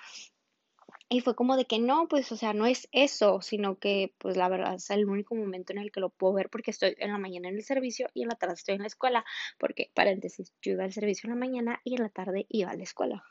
Y 1.12 1.22
fue 1.22 1.36
como 1.36 1.58
de 1.58 1.65
que 1.65 1.79
no, 1.79 2.08
pues, 2.08 2.32
o 2.32 2.36
sea, 2.36 2.53
no 2.53 2.65
es 2.68 2.88
eso, 2.91 3.41
sino 3.41 3.79
que, 3.79 4.13
pues, 4.20 4.38
la 4.38 4.48
verdad 4.48 4.75
es 4.75 4.89
el 4.91 5.06
único 5.10 5.36
momento 5.36 5.74
en 5.74 5.79
el 5.79 5.91
que 5.91 6.00
lo 6.00 6.10
puedo 6.10 6.34
ver 6.34 6.50
porque 6.50 6.72
estoy 6.72 6.96
en 7.00 7.12
la 7.12 7.18
mañana 7.18 7.50
en 7.50 7.56
el 7.56 7.63
servicio 7.63 8.10
y 8.13 8.24
en 8.24 8.29
la 8.29 8.36
tarde 8.36 8.53
estoy 8.56 8.75
en 8.75 8.82
la 8.82 8.88
escuela, 8.88 9.25
porque, 9.58 9.91
paréntesis, 9.96 10.53
yo 10.62 10.74
iba 10.74 10.84
al 10.84 10.94
servicio 10.94 11.27
en 11.27 11.34
la 11.34 11.39
mañana 11.39 11.82
y 11.84 11.96
en 11.96 12.03
la 12.03 12.10
tarde 12.10 12.46
iba 12.50 12.72
a 12.72 12.75
la 12.75 12.84
escuela. 12.84 13.24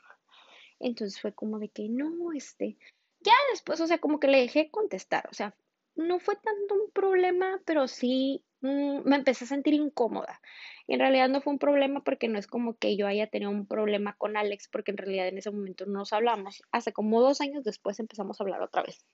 Entonces 0.79 1.21
fue 1.21 1.33
como 1.33 1.59
de 1.59 1.69
que 1.69 1.87
no, 1.89 2.33
este, 2.33 2.77
ya 3.21 3.33
después, 3.51 3.79
o 3.81 3.87
sea, 3.87 3.99
como 3.99 4.19
que 4.19 4.27
le 4.27 4.39
dejé 4.39 4.69
contestar, 4.71 5.27
o 5.31 5.33
sea, 5.33 5.55
no 5.95 6.19
fue 6.19 6.35
tanto 6.35 6.75
un 6.75 6.91
problema, 6.91 7.61
pero 7.65 7.87
sí 7.87 8.43
mm, 8.61 9.01
me 9.03 9.17
empecé 9.17 9.45
a 9.45 9.47
sentir 9.47 9.73
incómoda. 9.73 10.41
en 10.87 10.99
realidad 10.99 11.29
no 11.29 11.41
fue 11.41 11.53
un 11.53 11.59
problema 11.59 12.03
porque 12.03 12.27
no 12.27 12.39
es 12.39 12.47
como 12.47 12.77
que 12.77 12.95
yo 12.97 13.05
haya 13.07 13.27
tenido 13.27 13.51
un 13.51 13.67
problema 13.67 14.15
con 14.17 14.37
Alex, 14.37 14.69
porque 14.71 14.91
en 14.91 14.97
realidad 14.97 15.27
en 15.27 15.37
ese 15.37 15.51
momento 15.51 15.85
no 15.85 15.99
nos 15.99 16.13
hablamos. 16.13 16.63
Hace 16.71 16.93
como 16.93 17.21
dos 17.21 17.41
años 17.41 17.63
después 17.63 17.99
empezamos 17.99 18.39
a 18.39 18.43
hablar 18.43 18.61
otra 18.61 18.83
vez. 18.83 19.05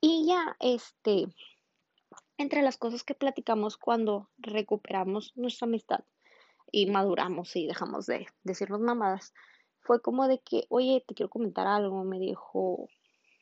Y 0.00 0.26
ya, 0.26 0.56
este, 0.60 1.26
entre 2.38 2.62
las 2.62 2.76
cosas 2.76 3.04
que 3.04 3.14
platicamos 3.14 3.76
cuando 3.76 4.30
recuperamos 4.38 5.32
nuestra 5.36 5.66
amistad 5.66 6.00
y 6.72 6.86
maduramos 6.86 7.54
y 7.56 7.66
dejamos 7.66 8.06
de 8.06 8.26
decirnos 8.42 8.80
mamadas, 8.80 9.32
fue 9.80 10.02
como 10.02 10.28
de 10.28 10.40
que, 10.40 10.66
oye, 10.68 11.04
te 11.06 11.14
quiero 11.14 11.30
comentar 11.30 11.66
algo. 11.66 12.04
Me 12.04 12.18
dijo, 12.18 12.88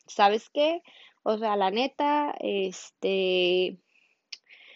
¿sabes 0.07 0.51
qué? 0.51 0.83
O 1.23 1.39
sea, 1.39 1.57
la 1.57 1.71
neta, 1.71 2.35
este, 2.41 3.79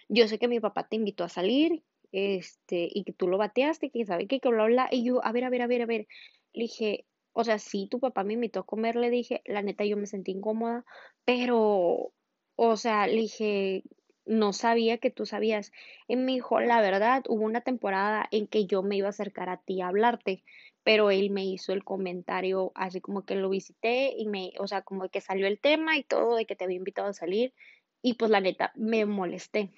yo 0.08 0.28
sé 0.28 0.38
que 0.38 0.48
mi 0.48 0.60
papá 0.60 0.88
te 0.88 0.96
invitó 0.96 1.24
a 1.24 1.28
salir, 1.28 1.82
este, 2.12 2.88
y 2.92 3.04
que 3.04 3.12
tú 3.12 3.28
lo 3.28 3.38
bateaste, 3.38 3.90
que 3.90 4.06
sabe 4.06 4.26
que, 4.26 4.40
que 4.40 4.48
bla, 4.48 4.64
bla, 4.66 4.88
y 4.90 5.04
yo, 5.04 5.24
a 5.24 5.32
ver, 5.32 5.44
a 5.44 5.50
ver, 5.50 5.62
a 5.62 5.66
ver, 5.66 5.82
a 5.82 5.86
ver, 5.86 6.06
le 6.54 6.62
dije, 6.64 7.06
o 7.32 7.44
sea, 7.44 7.58
sí, 7.58 7.88
tu 7.90 8.00
papá 8.00 8.24
me 8.24 8.34
invitó 8.34 8.60
a 8.60 8.66
comer, 8.66 8.96
le 8.96 9.10
dije, 9.10 9.42
la 9.44 9.62
neta, 9.62 9.84
yo 9.84 9.96
me 9.96 10.06
sentí 10.06 10.32
incómoda, 10.32 10.84
pero, 11.24 12.12
o 12.56 12.76
sea, 12.76 13.06
le 13.06 13.20
dije, 13.20 13.84
no 14.24 14.52
sabía 14.52 14.98
que 14.98 15.10
tú 15.10 15.26
sabías. 15.26 15.72
Y 16.06 16.16
me 16.16 16.32
dijo, 16.32 16.60
la 16.60 16.80
verdad, 16.80 17.24
hubo 17.28 17.44
una 17.44 17.62
temporada 17.62 18.26
en 18.30 18.46
que 18.46 18.66
yo 18.66 18.82
me 18.82 18.96
iba 18.96 19.08
a 19.08 19.10
acercar 19.10 19.48
a 19.48 19.58
ti 19.58 19.80
a 19.80 19.88
hablarte, 19.88 20.44
pero 20.88 21.10
él 21.10 21.28
me 21.28 21.44
hizo 21.44 21.74
el 21.74 21.84
comentario 21.84 22.72
así 22.74 23.02
como 23.02 23.26
que 23.26 23.34
lo 23.34 23.50
visité 23.50 24.14
y 24.16 24.26
me, 24.26 24.54
o 24.58 24.66
sea, 24.66 24.80
como 24.80 25.06
que 25.10 25.20
salió 25.20 25.46
el 25.46 25.60
tema 25.60 25.98
y 25.98 26.02
todo 26.02 26.34
de 26.34 26.46
que 26.46 26.56
te 26.56 26.64
había 26.64 26.78
invitado 26.78 27.08
a 27.08 27.12
salir 27.12 27.52
y 28.00 28.14
pues 28.14 28.30
la 28.30 28.40
neta 28.40 28.72
me 28.74 29.04
molesté. 29.04 29.68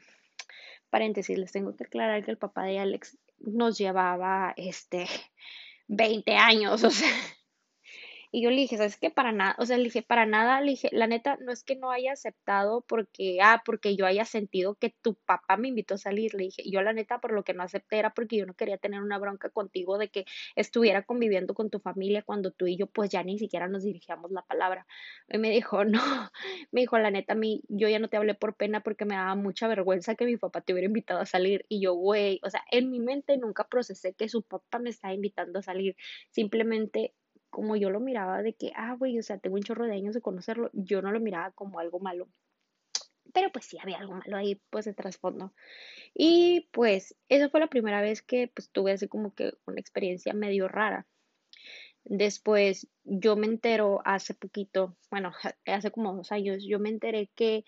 Paréntesis, 0.88 1.36
les 1.36 1.50
tengo 1.50 1.74
que 1.74 1.82
aclarar 1.82 2.24
que 2.24 2.30
el 2.30 2.38
papá 2.38 2.62
de 2.62 2.78
Alex 2.78 3.18
nos 3.40 3.76
llevaba 3.76 4.54
este 4.56 5.08
20 5.88 6.36
años, 6.36 6.84
o 6.84 6.90
sea, 6.90 7.10
y 8.32 8.42
yo 8.42 8.50
le 8.50 8.56
dije, 8.56 8.76
¿sabes 8.76 8.96
qué? 8.96 9.10
Para 9.10 9.32
nada, 9.32 9.56
o 9.58 9.66
sea, 9.66 9.76
le 9.76 9.84
dije, 9.84 10.02
para 10.02 10.25
nada, 10.26 10.60
le 10.60 10.72
dije, 10.72 10.88
la 10.92 11.06
neta, 11.06 11.37
no 11.40 11.52
es 11.52 11.64
que 11.64 11.76
no 11.76 11.90
haya 11.90 12.12
aceptado 12.12 12.82
porque, 12.87 13.38
ah, 13.42 13.62
porque 13.64 13.96
yo 13.96 14.06
haya 14.06 14.25
sentido 14.25 14.76
que 14.76 14.94
tu 15.02 15.14
papá 15.14 15.56
me 15.56 15.68
invitó 15.68 15.94
a 15.94 15.99
salir, 15.99 16.34
le 16.34 16.44
dije, 16.44 16.62
yo 16.70 16.80
la 16.82 16.92
neta, 16.92 17.20
por 17.20 17.32
lo 17.32 17.42
que 17.44 17.54
no 17.54 17.62
acepté 17.62 17.99
era 17.99 18.14
porque 18.14 18.37
yo 18.37 18.46
no 18.46 18.54
quería 18.54 18.78
tener 18.78 19.02
una 19.02 19.18
bronca 19.18 19.50
contigo 19.50 19.99
de 19.99 20.08
que 20.10 20.25
estuviera 20.56 21.02
conviviendo 21.02 21.54
con 21.54 21.70
tu 21.70 21.80
familia 21.80 22.22
cuando 22.22 22.52
tú 22.52 22.66
y 22.66 22.76
yo, 22.76 22.87
pues 22.87 23.10
ya 23.10 23.22
ni 23.25 23.38
siquiera 23.38 23.68
nos 23.68 23.82
dirigíamos 23.82 24.30
la 24.30 24.42
palabra. 24.42 24.87
Y 25.28 25.38
me 25.38 25.50
dijo, 25.50 25.84
no, 25.84 26.00
me 26.72 26.82
dijo, 26.82 26.99
la 26.99 27.10
neta, 27.10 27.34
mi, 27.34 27.62
yo 27.68 27.88
ya 27.88 27.99
no 27.99 28.08
te 28.08 28.16
hablé 28.16 28.34
por 28.34 28.54
pena 28.56 28.80
porque 28.82 29.04
me 29.04 29.16
daba 29.16 29.34
mucha 29.34 29.68
vergüenza 29.68 30.14
que 30.14 30.25
mi 30.26 30.37
papá 30.37 30.60
te 30.60 30.72
hubiera 30.72 30.87
invitado 30.87 31.20
a 31.20 31.26
salir. 31.26 31.64
Y 31.68 31.80
yo, 31.80 31.94
güey, 31.94 32.40
o 32.42 32.50
sea, 32.50 32.62
en 32.70 32.90
mi 32.90 33.00
mente 33.00 33.37
nunca 33.38 33.66
procesé 33.68 34.14
que 34.14 34.28
su 34.28 34.42
papá 34.42 34.78
me 34.78 34.90
estaba 34.90 35.14
invitando 35.14 35.58
a 35.58 35.62
salir. 35.62 35.96
Simplemente 36.30 37.14
como 37.50 37.76
yo 37.76 37.90
lo 37.90 38.00
miraba 38.00 38.42
de 38.42 38.54
que, 38.54 38.73
ah, 38.76 38.95
güey, 38.99 39.19
o 39.19 39.23
sea, 39.23 39.38
tengo 39.38 39.57
un 39.57 39.62
chorro 39.62 39.87
de 39.87 39.95
años 39.95 40.14
de 40.14 40.21
conocerlo, 40.21 40.71
yo 40.73 41.02
no 41.02 41.12
lo 41.12 41.21
miraba 41.21 41.50
como 41.52 41.80
algo 41.80 42.00
malo. 42.00 42.28
Pero 43.33 43.52
pues 43.52 43.66
sí 43.66 43.78
había 43.80 43.99
algo 43.99 44.14
malo 44.14 44.37
ahí, 44.37 44.61
pues 44.71 44.85
de 44.87 44.95
trasfondo. 44.95 45.52
Y 46.14 46.69
pues 46.73 47.16
esa 47.28 47.49
fue 47.49 47.61
la 47.61 47.69
primera 47.69 48.00
vez 48.00 48.23
que 48.23 48.49
pues 48.49 48.71
tuve 48.71 48.92
así 48.92 49.09
como 49.09 49.35
que 49.35 49.52
una 49.66 49.80
experiencia 49.80 50.33
medio 50.33 50.69
rara. 50.69 51.07
Después 52.04 52.88
yo 53.04 53.37
me 53.37 53.47
entero 53.47 54.00
hace 54.04 54.35
poquito, 54.35 54.97
bueno, 55.11 55.33
hace 55.66 55.90
como 55.90 56.14
dos 56.14 56.33
años, 56.33 56.64
yo 56.66 56.78
me 56.78 56.88
enteré 56.88 57.30
que 57.35 57.64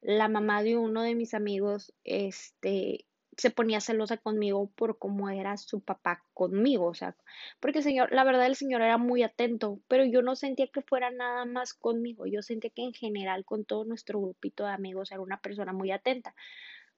la 0.00 0.28
mamá 0.28 0.62
de 0.62 0.76
uno 0.76 1.02
de 1.02 1.14
mis 1.14 1.34
amigos, 1.34 1.92
este, 2.04 3.06
se 3.36 3.50
ponía 3.50 3.80
celosa 3.80 4.16
conmigo 4.16 4.70
por 4.76 4.98
cómo 4.98 5.28
era 5.28 5.56
su 5.56 5.80
papá 5.80 6.24
conmigo, 6.32 6.86
o 6.86 6.94
sea, 6.94 7.16
porque 7.60 7.78
el 7.78 7.84
señor, 7.84 8.12
la 8.12 8.24
verdad 8.24 8.46
el 8.46 8.56
señor 8.56 8.82
era 8.82 8.98
muy 8.98 9.22
atento, 9.22 9.80
pero 9.88 10.04
yo 10.04 10.22
no 10.22 10.36
sentía 10.36 10.68
que 10.68 10.82
fuera 10.82 11.10
nada 11.10 11.44
más 11.44 11.74
conmigo, 11.74 12.26
yo 12.26 12.42
sentía 12.42 12.70
que 12.70 12.82
en 12.82 12.94
general 12.94 13.44
con 13.44 13.64
todo 13.64 13.84
nuestro 13.84 14.20
grupito 14.20 14.64
de 14.64 14.70
amigos 14.70 15.12
era 15.12 15.20
una 15.20 15.40
persona 15.40 15.72
muy 15.72 15.90
atenta. 15.90 16.34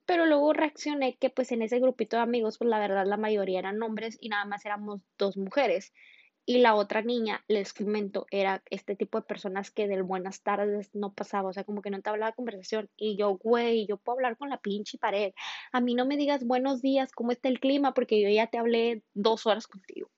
Pero 0.07 0.25
luego 0.27 0.55
reaccioné 0.55 1.19
que 1.19 1.29
pues 1.29 1.53
en 1.53 1.61
ese 1.63 1.81
grupito 1.81 2.17
de 2.17 2.23
amigos, 2.23 2.57
pues 2.59 2.71
la 2.71 2.79
verdad 2.79 3.05
la 3.07 3.19
mayoría 3.19 3.59
eran 3.59 3.83
hombres 3.83 4.17
y 4.21 4.31
nada 4.31 4.47
más 4.47 4.65
éramos 4.65 5.03
dos 5.19 5.37
mujeres. 5.37 5.93
Y 6.49 6.61
la 6.61 6.75
otra 6.77 7.03
niña, 7.03 7.45
les 7.47 7.75
comento, 7.75 8.27
era 8.31 8.63
este 8.71 8.97
tipo 8.97 9.21
de 9.21 9.27
personas 9.27 9.71
que 9.71 9.87
del 9.87 10.03
buenas 10.03 10.41
tardes 10.43 10.89
no 10.95 11.13
pasaba, 11.13 11.51
o 11.51 11.53
sea, 11.53 11.63
como 11.63 11.83
que 11.83 11.91
no 11.91 12.01
te 12.01 12.09
hablaba 12.09 12.33
conversación. 12.33 12.89
Y 12.97 13.19
yo, 13.19 13.37
güey, 13.37 13.87
yo 13.87 13.99
puedo 13.99 14.17
hablar 14.17 14.39
con 14.39 14.49
la 14.49 14.57
pinche 14.57 14.97
pared. 14.97 15.35
A 15.73 15.83
mí 15.83 15.95
no 15.95 16.07
me 16.07 16.17
digas 16.17 16.47
buenos 16.47 16.81
días, 16.81 17.13
cómo 17.13 17.33
está 17.33 17.51
el 17.51 17.61
clima, 17.61 17.93
porque 17.93 18.23
yo 18.23 18.31
ya 18.31 18.47
te 18.47 18.57
hablé 18.57 19.03
dos 19.13 19.45
horas 19.45 19.67
contigo. 19.67 20.09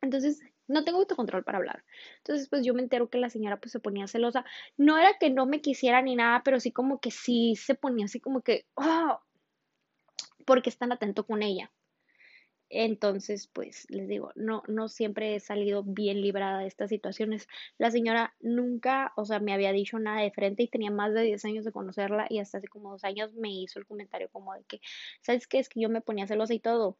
Entonces, 0.00 0.40
no 0.66 0.82
tengo 0.82 1.00
autocontrol 1.00 1.44
para 1.44 1.58
hablar. 1.58 1.84
Entonces, 2.16 2.48
pues 2.48 2.64
yo 2.64 2.72
me 2.72 2.80
entero 2.80 3.10
que 3.10 3.18
la 3.18 3.28
señora 3.28 3.60
pues 3.60 3.72
se 3.72 3.80
ponía 3.80 4.06
celosa. 4.08 4.46
No 4.78 4.96
era 4.96 5.18
que 5.20 5.28
no 5.28 5.44
me 5.44 5.60
quisiera 5.60 6.00
ni 6.00 6.16
nada, 6.16 6.40
pero 6.42 6.58
sí 6.58 6.72
como 6.72 7.00
que 7.00 7.10
sí 7.10 7.54
se 7.56 7.74
ponía 7.74 8.06
así 8.06 8.18
como 8.18 8.40
que, 8.40 8.64
oh, 8.76 9.20
porque 10.46 10.70
es 10.70 10.78
tan 10.78 10.90
atento 10.90 11.26
con 11.26 11.42
ella. 11.42 11.70
Entonces, 12.74 13.48
pues 13.48 13.86
les 13.90 14.08
digo, 14.08 14.32
no, 14.34 14.62
no 14.66 14.88
siempre 14.88 15.34
he 15.34 15.40
salido 15.40 15.82
bien 15.84 16.22
librada 16.22 16.60
de 16.60 16.66
estas 16.66 16.88
situaciones. 16.88 17.46
La 17.76 17.90
señora 17.90 18.34
nunca, 18.40 19.12
o 19.14 19.26
sea, 19.26 19.40
me 19.40 19.52
había 19.52 19.72
dicho 19.72 19.98
nada 19.98 20.22
de 20.22 20.30
frente 20.30 20.62
y 20.62 20.68
tenía 20.68 20.90
más 20.90 21.12
de 21.12 21.20
10 21.20 21.44
años 21.44 21.66
de 21.66 21.72
conocerla 21.72 22.26
y 22.30 22.38
hasta 22.38 22.56
hace 22.58 22.68
como 22.68 22.92
dos 22.92 23.04
años 23.04 23.34
me 23.34 23.50
hizo 23.50 23.78
el 23.78 23.84
comentario 23.84 24.30
como 24.30 24.54
de 24.54 24.64
que, 24.64 24.80
¿sabes 25.20 25.46
qué? 25.46 25.58
Es 25.58 25.68
que 25.68 25.82
yo 25.82 25.90
me 25.90 26.00
ponía 26.00 26.26
celosa 26.26 26.54
y 26.54 26.60
todo. 26.60 26.96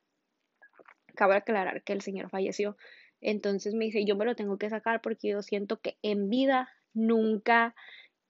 Cabe 1.15 1.37
aclarar 1.37 1.83
que 1.83 1.95
el 1.95 2.03
señor 2.03 2.29
falleció. 2.29 2.77
Entonces 3.23 3.73
me 3.73 3.87
dice, 3.87 4.05
yo 4.05 4.15
me 4.15 4.27
lo 4.27 4.37
tengo 4.37 4.59
que 4.59 4.69
sacar 4.69 5.01
porque 5.01 5.29
yo 5.29 5.41
siento 5.41 5.81
que 5.81 5.97
en 6.03 6.29
vida 6.29 6.69
nunca 6.93 7.75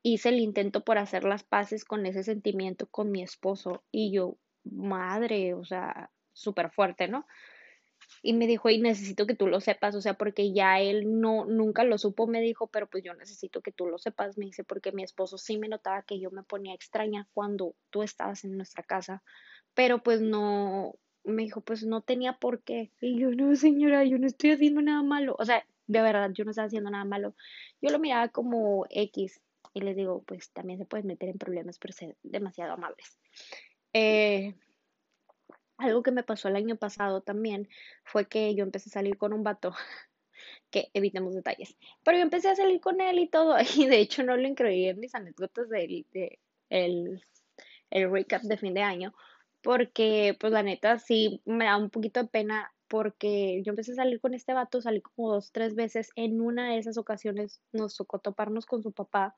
hice 0.04 0.28
el 0.28 0.38
intento 0.38 0.84
por 0.84 0.96
hacer 0.96 1.24
las 1.24 1.42
paces 1.42 1.84
con 1.84 2.06
ese 2.06 2.22
sentimiento 2.22 2.86
con 2.86 3.10
mi 3.10 3.20
esposo. 3.20 3.82
Y 3.90 4.12
yo, 4.12 4.36
madre, 4.62 5.54
o 5.54 5.64
sea, 5.64 6.12
súper 6.32 6.70
fuerte, 6.70 7.08
¿no? 7.08 7.26
Y 8.22 8.34
me 8.34 8.46
dijo, 8.46 8.68
y 8.68 8.80
necesito 8.80 9.26
que 9.26 9.34
tú 9.34 9.46
lo 9.46 9.60
sepas, 9.60 9.94
o 9.94 10.00
sea, 10.00 10.14
porque 10.14 10.52
ya 10.52 10.80
él 10.80 11.20
no, 11.20 11.44
nunca 11.44 11.84
lo 11.84 11.98
supo, 11.98 12.26
me 12.26 12.40
dijo, 12.40 12.66
pero 12.66 12.86
pues 12.88 13.02
yo 13.04 13.14
necesito 13.14 13.62
que 13.62 13.72
tú 13.72 13.86
lo 13.86 13.98
sepas, 13.98 14.38
me 14.38 14.46
dice, 14.46 14.64
porque 14.64 14.92
mi 14.92 15.02
esposo 15.02 15.38
sí 15.38 15.58
me 15.58 15.68
notaba 15.68 16.02
que 16.02 16.20
yo 16.20 16.30
me 16.30 16.42
ponía 16.42 16.74
extraña 16.74 17.28
cuando 17.32 17.74
tú 17.90 18.02
estabas 18.02 18.44
en 18.44 18.56
nuestra 18.56 18.82
casa, 18.82 19.22
pero 19.74 20.02
pues 20.02 20.20
no, 20.20 20.94
me 21.24 21.42
dijo, 21.42 21.60
pues 21.60 21.84
no 21.84 22.02
tenía 22.02 22.34
por 22.34 22.62
qué. 22.62 22.90
Y 23.00 23.18
yo, 23.18 23.30
no, 23.30 23.54
señora, 23.56 24.04
yo 24.04 24.18
no 24.18 24.26
estoy 24.26 24.52
haciendo 24.52 24.82
nada 24.82 25.02
malo, 25.02 25.36
o 25.38 25.44
sea, 25.44 25.64
de 25.86 26.00
verdad, 26.00 26.30
yo 26.32 26.44
no 26.44 26.50
estaba 26.50 26.66
haciendo 26.66 26.90
nada 26.90 27.04
malo. 27.04 27.34
Yo 27.80 27.90
lo 27.90 27.98
miraba 27.98 28.28
como 28.28 28.86
X 28.88 29.40
y 29.74 29.80
les 29.80 29.96
digo, 29.96 30.22
pues 30.22 30.50
también 30.50 30.78
se 30.78 30.84
pueden 30.84 31.06
meter 31.06 31.28
en 31.28 31.38
problemas, 31.38 31.78
pero 31.78 31.92
ser 31.92 32.16
demasiado 32.22 32.72
amables. 32.72 33.18
Eh, 33.92 34.54
algo 35.82 36.02
que 36.02 36.12
me 36.12 36.22
pasó 36.22 36.48
el 36.48 36.56
año 36.56 36.76
pasado 36.76 37.20
también 37.20 37.68
fue 38.04 38.26
que 38.26 38.54
yo 38.54 38.64
empecé 38.64 38.90
a 38.90 38.92
salir 38.94 39.16
con 39.16 39.32
un 39.32 39.42
vato, 39.42 39.74
que 40.70 40.90
evitemos 40.94 41.34
detalles, 41.34 41.76
pero 42.04 42.18
yo 42.18 42.22
empecé 42.24 42.48
a 42.50 42.56
salir 42.56 42.80
con 42.80 43.00
él 43.00 43.18
y 43.18 43.28
todo, 43.28 43.56
y 43.76 43.86
de 43.86 44.00
hecho 44.00 44.22
no 44.22 44.36
lo 44.36 44.46
incluí 44.46 44.86
en 44.86 45.00
mis 45.00 45.14
anécdotas 45.14 45.68
del 45.68 46.06
de, 46.12 46.38
el, 46.70 47.22
el 47.90 48.10
recap 48.10 48.42
de 48.42 48.56
fin 48.56 48.74
de 48.74 48.82
año, 48.82 49.14
porque 49.62 50.36
pues 50.40 50.52
la 50.52 50.62
neta 50.62 50.98
sí 50.98 51.40
me 51.44 51.66
da 51.66 51.76
un 51.76 51.90
poquito 51.90 52.22
de 52.22 52.28
pena 52.28 52.72
porque 52.88 53.62
yo 53.64 53.70
empecé 53.70 53.92
a 53.92 53.94
salir 53.94 54.20
con 54.20 54.34
este 54.34 54.52
vato, 54.52 54.82
salí 54.82 55.00
como 55.00 55.32
dos, 55.32 55.50
tres 55.50 55.74
veces, 55.74 56.10
en 56.14 56.42
una 56.42 56.72
de 56.72 56.78
esas 56.78 56.98
ocasiones 56.98 57.62
nos 57.72 57.96
tocó 57.96 58.18
toparnos 58.18 58.66
con 58.66 58.82
su 58.82 58.92
papá, 58.92 59.34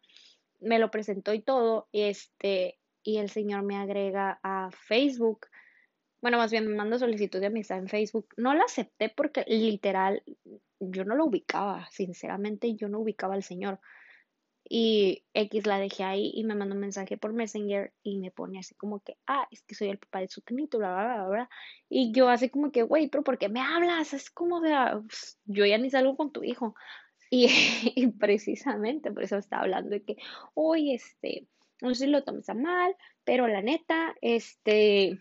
me 0.59 0.81
lo 0.81 0.91
presentó 0.91 1.33
y 1.35 1.41
todo, 1.41 1.89
este, 1.93 2.81
y 3.05 3.19
el 3.19 3.31
señor 3.31 3.63
me 3.63 3.77
agrega 3.77 4.41
a 4.43 4.71
Facebook 4.73 5.47
bueno, 6.25 6.39
más 6.39 6.51
bien 6.51 6.67
me 6.67 6.75
mando 6.75 6.99
solicitud 6.99 7.39
de 7.39 7.49
amistad 7.49 7.77
en 7.77 7.87
Facebook. 7.87 8.29
No 8.39 8.55
la 8.55 8.65
acepté 8.65 9.11
porque 9.11 9.45
literal 9.47 10.23
yo 10.81 11.05
no 11.05 11.17
lo 11.17 11.27
ubicaba, 11.27 11.87
sinceramente 11.91 12.75
yo 12.77 12.89
no 12.89 13.01
ubicaba 13.01 13.35
al 13.35 13.43
señor. 13.43 13.79
Y 14.67 15.27
X 15.35 15.67
la 15.67 15.79
dejé 15.79 16.03
ahí 16.03 16.33
y 16.35 16.45
me 16.45 16.55
mandó 16.55 16.77
un 16.77 16.81
mensaje 16.81 17.19
por 17.19 17.35
Messenger 17.35 17.93
y 18.03 18.17
me 18.21 18.31
pone 18.31 18.59
así 18.59 18.75
como 18.75 19.01
que, 19.01 19.19
ah, 19.27 19.47
es 19.51 19.61
que 19.65 19.75
soy 19.75 19.91
el 19.91 19.99
papá 19.99 20.21
de 20.21 20.29
su 20.29 20.41
tenito, 20.41 20.79
bla, 20.79 20.95
bla, 20.95 21.15
bla, 21.17 21.29
bla. 21.29 21.51
Y 21.91 22.11
yo 22.13 22.31
así 22.31 22.49
como 22.49 22.73
que, 22.73 22.85
güey, 22.85 23.11
pero 23.11 23.23
¿por 23.23 23.37
qué 23.37 23.51
me 23.51 23.61
hablas? 23.61 24.15
Es 24.15 24.31
como 24.31 24.63
de, 24.63 24.71
pues, 25.07 25.39
yo 25.45 25.67
ya 25.67 25.77
ni 25.77 25.91
salgo 25.91 26.17
con 26.17 26.33
tu 26.33 26.43
hijo. 26.43 26.75
Y, 27.31 28.07
precisamente 28.19 29.13
por 29.13 29.25
eso 29.25 29.37
estaba 29.37 29.65
hablando 29.65 29.91
de 29.91 30.03
que, 30.05 30.17
oye, 30.55 30.95
este, 30.95 31.49
no 31.83 31.95
sé 31.95 32.07
si 32.07 32.11
lo 32.11 32.25
tomes 32.25 32.49
a 32.49 32.55
mal, 32.55 32.97
pero 33.25 33.47
la 33.47 33.61
neta, 33.61 34.15
este, 34.23 35.19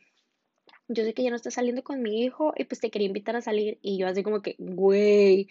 yo 0.93 1.03
sé 1.03 1.13
que 1.13 1.23
ya 1.23 1.29
no 1.29 1.35
estás 1.35 1.55
saliendo 1.55 1.83
con 1.83 2.01
mi 2.01 2.23
hijo 2.23 2.53
y 2.55 2.65
pues 2.65 2.79
te 2.81 2.91
quería 2.91 3.07
invitar 3.07 3.35
a 3.35 3.41
salir 3.41 3.79
y 3.81 3.97
yo 3.97 4.07
así 4.07 4.23
como 4.23 4.41
que, 4.41 4.55
güey, 4.59 5.49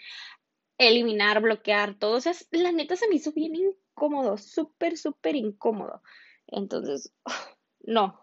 eliminar, 0.78 1.40
bloquear 1.40 1.98
todo, 1.98 2.16
o 2.16 2.20
sea, 2.20 2.32
la 2.50 2.72
neta 2.72 2.96
se 2.96 3.08
me 3.08 3.16
hizo 3.16 3.32
bien 3.32 3.54
incómodo 3.54 4.36
súper, 4.38 4.96
súper 4.96 5.36
incómodo. 5.36 6.02
Entonces, 6.46 7.12
no. 7.80 8.20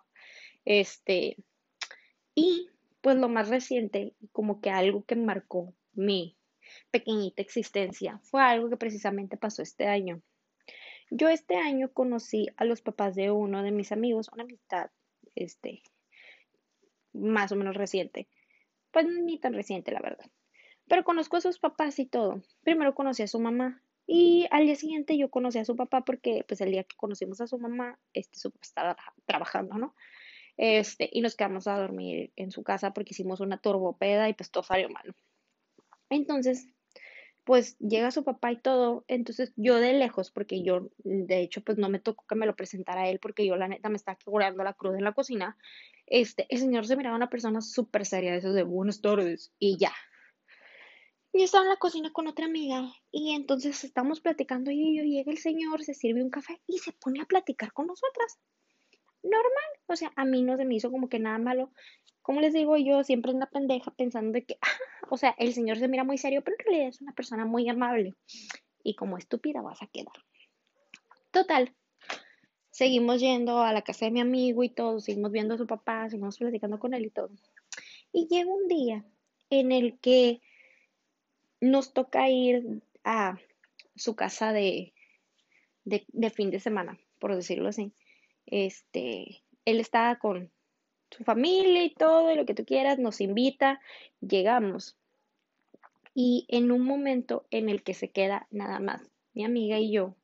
Este, 0.66 1.38
y 2.36 2.70
pues 3.02 3.18
lo 3.18 3.30
más 3.30 3.50
reciente, 3.50 4.14
como 4.32 4.62
que 4.62 4.70
algo 4.70 5.04
que 5.06 5.16
marcó 5.16 5.74
mi 5.94 6.38
pequeñita 6.92 7.42
existencia, 7.42 8.20
fue 8.24 8.42
algo 8.42 8.70
que 8.70 8.78
precisamente 8.78 9.38
pasó 9.38 9.62
este 9.62 9.88
año. 9.88 10.22
Yo 11.10 11.30
este 11.30 11.56
año 11.56 11.92
conocí 11.92 12.48
a 12.58 12.66
los 12.66 12.82
papás 12.82 13.16
de 13.16 13.32
uno 13.32 13.64
de 13.64 13.72
mis 13.72 13.92
amigos, 13.92 14.30
una 14.32 14.44
amistad, 14.44 14.92
este, 15.34 15.82
más 17.14 17.52
o 17.52 17.56
menos 17.56 17.76
reciente. 17.76 18.28
Pues 18.92 19.06
ni 19.08 19.40
tan 19.40 19.54
reciente, 19.54 19.92
la 19.92 20.02
verdad. 20.02 20.26
Pero 20.88 21.04
conozco 21.04 21.38
a 21.38 21.42
sus 21.42 21.60
papás 21.60 22.00
y 22.00 22.06
todo. 22.06 22.42
Primero 22.64 22.96
conocí 22.96 23.24
a 23.24 23.28
su 23.28 23.40
mamá 23.40 23.84
y 24.08 24.48
al 24.50 24.66
día 24.66 24.76
siguiente 24.76 25.18
yo 25.18 25.30
conocí 25.30 25.60
a 25.60 25.66
su 25.66 25.76
papá 25.76 26.04
porque 26.04 26.44
pues 26.48 26.62
el 26.62 26.72
día 26.72 26.84
que 26.84 26.96
conocimos 26.96 27.42
a 27.42 27.48
su 27.48 27.60
mamá, 27.60 28.00
este, 28.14 28.40
su 28.40 28.52
papá 28.52 28.64
estaba 28.64 28.98
trabajando, 29.26 29.78
¿no? 29.78 29.96
Este, 30.58 31.10
y 31.14 31.22
nos 31.22 31.36
quedamos 31.36 31.68
a 31.68 31.78
dormir 31.78 32.34
en 32.36 32.52
su 32.52 32.64
casa 32.64 32.92
porque 32.92 33.12
hicimos 33.12 33.40
una 33.40 33.62
turbopeda 33.62 34.28
y 34.28 34.34
pues 34.34 34.50
todo 34.52 34.64
salió 34.64 34.90
mal. 34.90 35.16
Entonces, 36.10 36.68
pues 37.50 37.80
llega 37.80 38.12
su 38.12 38.24
papá 38.24 38.52
y 38.52 38.58
todo, 38.58 39.06
entonces 39.08 39.54
yo 39.56 39.78
de 39.80 39.94
lejos, 39.94 40.30
porque 40.30 40.62
yo 40.62 40.92
de 41.00 41.42
hecho 41.42 41.62
pues 41.62 41.80
no 41.80 41.90
me 41.90 41.98
tocó 41.98 42.24
que 42.28 42.36
me 42.36 42.46
lo 42.46 42.56
presentara 42.56 43.10
él, 43.10 43.18
porque 43.20 43.44
yo 43.44 43.56
la 43.56 43.68
neta 43.68 43.90
me 43.90 43.96
estaba 43.96 44.20
curando 44.24 44.64
la 44.64 44.74
cruz 44.76 44.96
en 44.96 45.04
la 45.04 45.14
cocina, 45.14 45.58
este, 46.06 46.46
el 46.50 46.60
señor 46.60 46.86
se 46.86 46.96
miraba 46.96 47.16
una 47.16 47.32
persona 47.32 47.62
súper 47.62 48.06
seria, 48.06 48.36
eso 48.36 48.54
de 48.54 48.62
buenas 48.62 49.02
tardes, 49.02 49.52
y 49.58 49.80
ya. 49.80 49.92
Yo 51.34 51.44
estaba 51.44 51.64
en 51.64 51.72
la 51.72 51.78
cocina 51.78 52.12
con 52.14 52.28
otra 52.28 52.46
amiga 52.46 52.88
y 53.10 53.32
entonces 53.32 53.84
estamos 53.84 54.22
platicando 54.22 54.70
y 54.70 54.96
yo 54.96 55.04
llega 55.04 55.32
el 55.32 55.40
señor, 55.40 55.84
se 55.84 55.96
sirve 55.96 56.22
un 56.22 56.30
café 56.30 56.62
y 56.68 56.78
se 56.78 56.92
pone 56.92 57.20
a 57.20 57.26
platicar 57.26 57.74
con 57.74 57.88
nosotras. 57.88 58.38
Normal, 59.24 59.70
o 59.88 59.96
sea, 59.96 60.12
a 60.16 60.26
mí 60.26 60.44
no 60.44 60.56
se 60.56 60.66
me 60.66 60.76
hizo 60.76 60.92
como 60.92 61.10
que 61.10 61.20
nada 61.20 61.38
malo. 61.38 61.72
Como 62.22 62.42
les 62.42 62.54
digo, 62.54 62.78
yo 62.78 63.04
siempre 63.04 63.34
una 63.34 63.50
pendeja 63.50 63.92
pensando 63.92 64.32
de 64.32 64.46
que, 64.46 64.58
o 65.10 65.18
sea, 65.18 65.36
el 65.38 65.54
señor 65.54 65.78
se 65.78 65.88
mira 65.88 66.04
muy 66.04 66.18
serio, 66.18 66.44
pero 66.44 66.56
en 66.60 66.66
realidad 66.66 66.90
es 66.90 67.02
una 67.02 67.14
persona 67.14 67.46
muy 67.46 67.68
amable. 67.68 68.16
Y 68.84 68.96
como 68.96 69.18
estúpida 69.18 69.62
vas 69.62 69.82
a 69.82 69.88
quedar. 69.88 70.14
Total. 71.32 71.76
Seguimos 72.72 73.20
yendo 73.20 73.60
a 73.60 73.74
la 73.74 73.82
casa 73.82 74.06
de 74.06 74.12
mi 74.12 74.22
amigo 74.22 74.64
y 74.64 74.70
todo, 74.70 75.00
seguimos 75.00 75.32
viendo 75.32 75.56
a 75.56 75.58
su 75.58 75.68
papá, 75.68 76.10
seguimos 76.10 76.38
platicando 76.38 76.80
con 76.80 76.94
él 76.94 77.06
y 77.06 77.10
todo. 77.10 77.30
Y 78.14 78.28
llega 78.28 78.50
un 78.50 78.68
día 78.68 79.06
en 79.50 79.72
el 79.72 80.00
que 80.00 80.42
nos 81.60 81.94
toca 81.94 82.30
ir 82.30 82.84
a 83.04 83.38
su 83.96 84.16
casa 84.16 84.54
de, 84.54 84.94
de 85.84 86.30
fin 86.30 86.52
de 86.52 86.60
semana, 86.60 86.98
por 87.20 87.36
decirlo 87.36 87.70
así. 87.70 87.94
Este, 88.52 89.44
él 89.66 89.80
estaba 89.80 90.18
con 90.18 90.52
su 91.12 91.24
familia 91.24 91.84
y 91.84 91.94
todo, 91.94 92.32
y 92.32 92.36
lo 92.36 92.46
que 92.46 92.54
tú 92.54 92.66
quieras, 92.66 93.00
nos 93.00 93.22
invita, 93.22 93.80
llegamos. 94.22 94.98
Y 96.14 96.46
en 96.50 96.72
un 96.72 96.84
momento 96.84 97.46
en 97.52 97.70
el 97.70 97.84
que 97.84 97.94
se 97.94 98.10
queda 98.10 98.48
nada 98.52 98.80
más 98.80 99.10
mi 99.34 99.46
amiga 99.46 99.80
y 99.80 99.92
yo, 99.92 100.16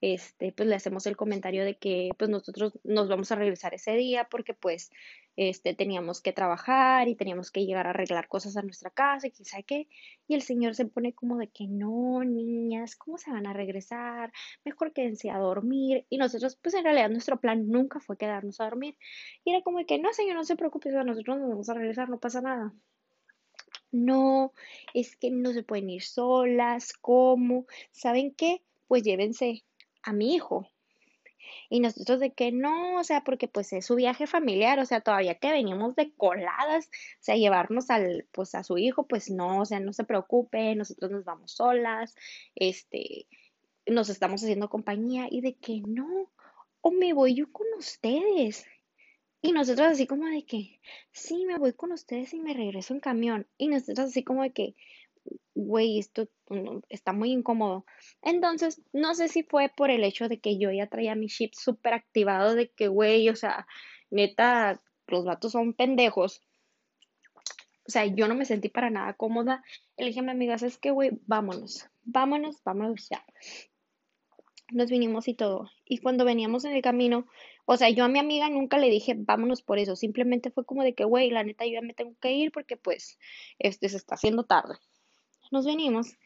este, 0.00 0.52
pues 0.52 0.68
le 0.68 0.76
hacemos 0.76 1.06
el 1.06 1.16
comentario 1.16 1.64
de 1.64 1.76
que 1.76 2.10
pues 2.16 2.30
nosotros 2.30 2.78
nos 2.84 3.08
vamos 3.08 3.32
a 3.32 3.36
regresar 3.36 3.74
ese 3.74 3.94
día 3.94 4.28
porque 4.30 4.54
pues 4.54 4.90
este, 5.38 5.72
teníamos 5.72 6.20
que 6.20 6.32
trabajar 6.32 7.06
y 7.06 7.14
teníamos 7.14 7.52
que 7.52 7.64
llegar 7.64 7.86
a 7.86 7.90
arreglar 7.90 8.26
cosas 8.26 8.56
a 8.56 8.62
nuestra 8.62 8.90
casa 8.90 9.28
y 9.28 9.30
quizá 9.30 9.62
qué. 9.62 9.86
Y 10.26 10.34
el 10.34 10.42
señor 10.42 10.74
se 10.74 10.84
pone 10.84 11.12
como 11.12 11.38
de 11.38 11.46
que 11.46 11.68
no, 11.68 12.24
niñas, 12.24 12.96
¿cómo 12.96 13.18
se 13.18 13.30
van 13.30 13.46
a 13.46 13.52
regresar? 13.52 14.32
Mejor 14.64 14.92
quédense 14.92 15.30
a 15.30 15.38
dormir. 15.38 16.04
Y 16.10 16.18
nosotros, 16.18 16.58
pues 16.60 16.74
en 16.74 16.82
realidad 16.82 17.08
nuestro 17.08 17.38
plan 17.38 17.68
nunca 17.68 18.00
fue 18.00 18.16
quedarnos 18.16 18.60
a 18.60 18.64
dormir. 18.64 18.96
Y 19.44 19.52
era 19.52 19.62
como 19.62 19.78
de 19.78 19.86
que 19.86 20.00
no, 20.00 20.12
señor, 20.12 20.34
no 20.34 20.42
se 20.42 20.56
preocupe, 20.56 20.90
nosotros 20.90 21.38
nos 21.38 21.48
vamos 21.50 21.68
a 21.68 21.74
regresar, 21.74 22.08
no 22.08 22.18
pasa 22.18 22.40
nada. 22.40 22.74
No, 23.92 24.52
es 24.92 25.14
que 25.16 25.30
no 25.30 25.52
se 25.52 25.62
pueden 25.62 25.88
ir 25.88 26.02
solas, 26.02 26.92
¿cómo? 26.94 27.66
¿Saben 27.92 28.34
qué? 28.34 28.60
Pues 28.88 29.04
llévense 29.04 29.62
a 30.02 30.12
mi 30.12 30.34
hijo. 30.34 30.68
Y 31.68 31.80
nosotros 31.80 32.20
de 32.20 32.32
que 32.32 32.52
no, 32.52 32.96
o 32.96 33.04
sea, 33.04 33.24
porque 33.24 33.48
pues 33.48 33.72
es 33.72 33.86
su 33.86 33.94
viaje 33.96 34.26
familiar, 34.26 34.78
o 34.78 34.86
sea, 34.86 35.00
todavía 35.00 35.36
que 35.36 35.50
venimos 35.50 35.94
de 35.96 36.12
coladas, 36.14 36.86
o 36.86 37.22
sea, 37.22 37.36
llevarnos 37.36 37.90
al, 37.90 38.26
pues 38.32 38.54
a 38.54 38.64
su 38.64 38.78
hijo, 38.78 39.06
pues 39.06 39.30
no, 39.30 39.60
o 39.60 39.64
sea, 39.64 39.80
no 39.80 39.92
se 39.92 40.04
preocupe, 40.04 40.74
nosotros 40.74 41.10
nos 41.10 41.24
vamos 41.24 41.52
solas, 41.52 42.14
este, 42.54 43.26
nos 43.86 44.08
estamos 44.08 44.42
haciendo 44.42 44.68
compañía 44.68 45.28
y 45.30 45.40
de 45.40 45.54
que 45.56 45.80
no, 45.86 46.30
o 46.80 46.90
me 46.90 47.12
voy 47.12 47.34
yo 47.34 47.50
con 47.52 47.66
ustedes. 47.76 48.66
Y 49.40 49.52
nosotros 49.52 49.88
así 49.88 50.06
como 50.06 50.26
de 50.26 50.44
que, 50.44 50.80
sí, 51.12 51.46
me 51.46 51.58
voy 51.58 51.72
con 51.72 51.92
ustedes 51.92 52.34
y 52.34 52.40
me 52.40 52.54
regreso 52.54 52.92
en 52.92 53.00
camión. 53.00 53.46
Y 53.56 53.68
nosotros 53.68 54.08
así 54.10 54.24
como 54.24 54.42
de 54.42 54.50
que, 54.50 54.74
güey, 55.54 55.98
esto 55.98 56.28
está 56.88 57.12
muy 57.12 57.32
incómodo. 57.32 57.84
Entonces, 58.22 58.82
no 58.92 59.14
sé 59.14 59.28
si 59.28 59.42
fue 59.42 59.68
por 59.68 59.90
el 59.90 60.04
hecho 60.04 60.28
de 60.28 60.40
que 60.40 60.58
yo 60.58 60.70
ya 60.70 60.86
traía 60.86 61.14
mi 61.14 61.26
chip 61.26 61.52
súper 61.54 61.94
activado 61.94 62.54
de 62.54 62.70
que, 62.70 62.88
güey, 62.88 63.28
o 63.28 63.36
sea, 63.36 63.66
neta, 64.10 64.80
los 65.06 65.24
vatos 65.24 65.52
son 65.52 65.74
pendejos. 65.74 66.42
O 67.86 67.90
sea, 67.90 68.06
yo 68.06 68.28
no 68.28 68.34
me 68.34 68.44
sentí 68.44 68.68
para 68.68 68.90
nada 68.90 69.14
cómoda. 69.14 69.64
Le 69.96 70.06
dije 70.06 70.20
a 70.20 70.22
mi 70.22 70.30
amiga, 70.30 70.54
es 70.54 70.78
que, 70.78 70.90
güey, 70.90 71.10
vámonos, 71.26 71.88
vámonos, 72.02 72.62
vámonos 72.62 73.08
ya. 73.10 73.24
Nos 74.70 74.90
vinimos 74.90 75.26
y 75.26 75.34
todo. 75.34 75.70
Y 75.86 75.98
cuando 75.98 76.24
veníamos 76.26 76.66
en 76.66 76.72
el 76.72 76.82
camino, 76.82 77.26
o 77.64 77.76
sea, 77.76 77.88
yo 77.90 78.04
a 78.04 78.08
mi 78.08 78.18
amiga 78.18 78.48
nunca 78.50 78.78
le 78.78 78.90
dije, 78.90 79.14
vámonos 79.16 79.62
por 79.62 79.78
eso. 79.78 79.96
Simplemente 79.96 80.50
fue 80.50 80.66
como 80.66 80.84
de 80.84 80.94
que, 80.94 81.04
güey, 81.04 81.30
la 81.30 81.42
neta, 81.42 81.64
yo 81.64 81.72
ya 81.72 81.82
me 81.82 81.94
tengo 81.94 82.14
que 82.20 82.32
ir 82.32 82.52
porque, 82.52 82.76
pues, 82.76 83.18
este 83.58 83.88
se 83.88 83.96
está 83.96 84.14
haciendo 84.14 84.44
tarde 84.44 84.76
nos 85.52 85.66
venimos. 85.66 86.16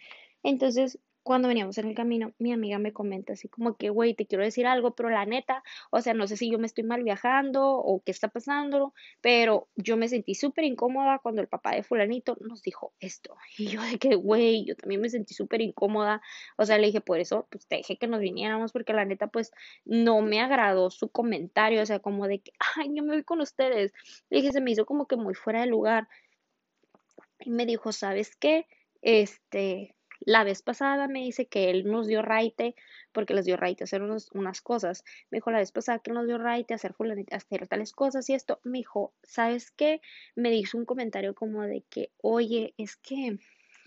Entonces, 0.42 0.98
cuando 1.22 1.48
veníamos 1.48 1.78
en 1.78 1.88
el 1.88 1.94
camino, 1.94 2.32
mi 2.38 2.52
amiga 2.52 2.78
me 2.78 2.92
comenta 2.92 3.34
así 3.34 3.48
como 3.48 3.76
que, 3.76 3.90
güey, 3.90 4.14
te 4.14 4.26
quiero 4.26 4.44
decir 4.44 4.66
algo, 4.66 4.94
pero 4.94 5.08
la 5.08 5.24
neta, 5.24 5.62
o 5.90 6.00
sea, 6.00 6.14
no 6.14 6.26
sé 6.26 6.36
si 6.36 6.50
yo 6.50 6.58
me 6.58 6.66
estoy 6.66 6.84
mal 6.84 7.04
viajando 7.04 7.76
o 7.76 8.02
qué 8.02 8.10
está 8.10 8.28
pasando, 8.28 8.92
pero 9.20 9.68
yo 9.76 9.96
me 9.96 10.08
sentí 10.08 10.34
súper 10.34 10.64
incómoda 10.64 11.20
cuando 11.20 11.40
el 11.40 11.48
papá 11.48 11.74
de 11.74 11.82
fulanito 11.82 12.36
nos 12.40 12.62
dijo 12.62 12.92
esto. 12.98 13.36
Y 13.56 13.68
yo 13.68 13.82
de 13.82 13.98
que, 13.98 14.16
güey, 14.16 14.64
yo 14.64 14.74
también 14.74 15.00
me 15.00 15.08
sentí 15.10 15.34
súper 15.34 15.60
incómoda. 15.60 16.20
O 16.56 16.66
sea, 16.66 16.78
le 16.78 16.86
dije, 16.86 17.00
por 17.00 17.20
eso, 17.20 17.46
pues 17.50 17.66
te 17.66 17.76
dije 17.76 17.96
que 17.96 18.08
nos 18.08 18.20
viniéramos, 18.20 18.72
porque 18.72 18.92
la 18.92 19.04
neta, 19.04 19.28
pues 19.28 19.52
no 19.84 20.22
me 20.22 20.40
agradó 20.40 20.90
su 20.90 21.08
comentario, 21.10 21.82
o 21.82 21.86
sea, 21.86 22.00
como 22.00 22.26
de 22.26 22.40
que, 22.40 22.52
ay, 22.76 22.90
yo 22.94 23.02
me 23.04 23.14
voy 23.14 23.24
con 23.24 23.40
ustedes. 23.40 23.92
Le 24.30 24.38
dije, 24.38 24.52
se 24.52 24.60
me 24.60 24.72
hizo 24.72 24.86
como 24.86 25.06
que 25.06 25.16
muy 25.16 25.34
fuera 25.34 25.60
de 25.60 25.66
lugar. 25.66 26.08
Y 27.40 27.50
me 27.50 27.66
dijo, 27.66 27.92
¿sabes 27.92 28.36
qué? 28.36 28.66
Este, 29.02 29.94
la 30.24 30.44
vez 30.44 30.62
pasada 30.62 31.08
me 31.08 31.20
dice 31.20 31.46
que 31.46 31.70
él 31.70 31.84
nos 31.84 32.06
dio 32.06 32.22
raite, 32.22 32.76
porque 33.12 33.34
les 33.34 33.44
dio 33.44 33.56
raite 33.56 33.84
hacer 33.84 34.02
unas 34.02 34.60
cosas. 34.62 35.04
Me 35.30 35.38
dijo 35.38 35.50
la 35.50 35.58
vez 35.58 35.72
pasada 35.72 35.98
que 35.98 36.12
nos 36.12 36.26
dio 36.26 36.38
raite 36.38 36.74
hacer, 36.74 36.94
hacer 37.32 37.66
tales 37.66 37.92
cosas 37.92 38.28
y 38.30 38.34
esto. 38.34 38.60
Me 38.62 38.78
dijo, 38.78 39.12
¿sabes 39.22 39.72
qué? 39.72 40.00
Me 40.36 40.50
dijo 40.50 40.78
un 40.78 40.84
comentario 40.84 41.34
como 41.34 41.62
de 41.62 41.84
que, 41.90 42.12
oye, 42.22 42.74
es 42.78 42.96
que, 42.96 43.38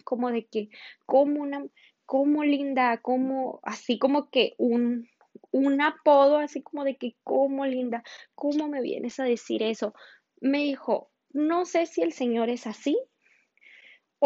como 0.04 0.30
de 0.30 0.45
que, 0.45 0.69
como 1.06 1.41
una, 1.41 1.65
como 2.06 2.43
linda, 2.43 2.97
como, 2.97 3.62
así 3.63 3.97
como 3.97 4.30
que 4.30 4.56
un, 4.58 5.08
un 5.51 5.82
apodo, 5.82 6.38
así 6.38 6.62
como 6.62 6.84
de 6.84 6.97
que, 6.97 7.15
como 7.23 7.65
linda, 7.65 8.04
¿cómo 8.36 8.67
me 8.67 8.82
vienes 8.82 9.19
a 9.19 9.23
decir 9.23 9.63
eso? 9.63 9.93
Me 10.41 10.60
dijo, 10.63 11.12
no 11.30 11.65
sé 11.65 11.86
si 11.86 12.01
el 12.01 12.12
señor 12.12 12.49
es 12.49 12.67
así, 12.67 12.97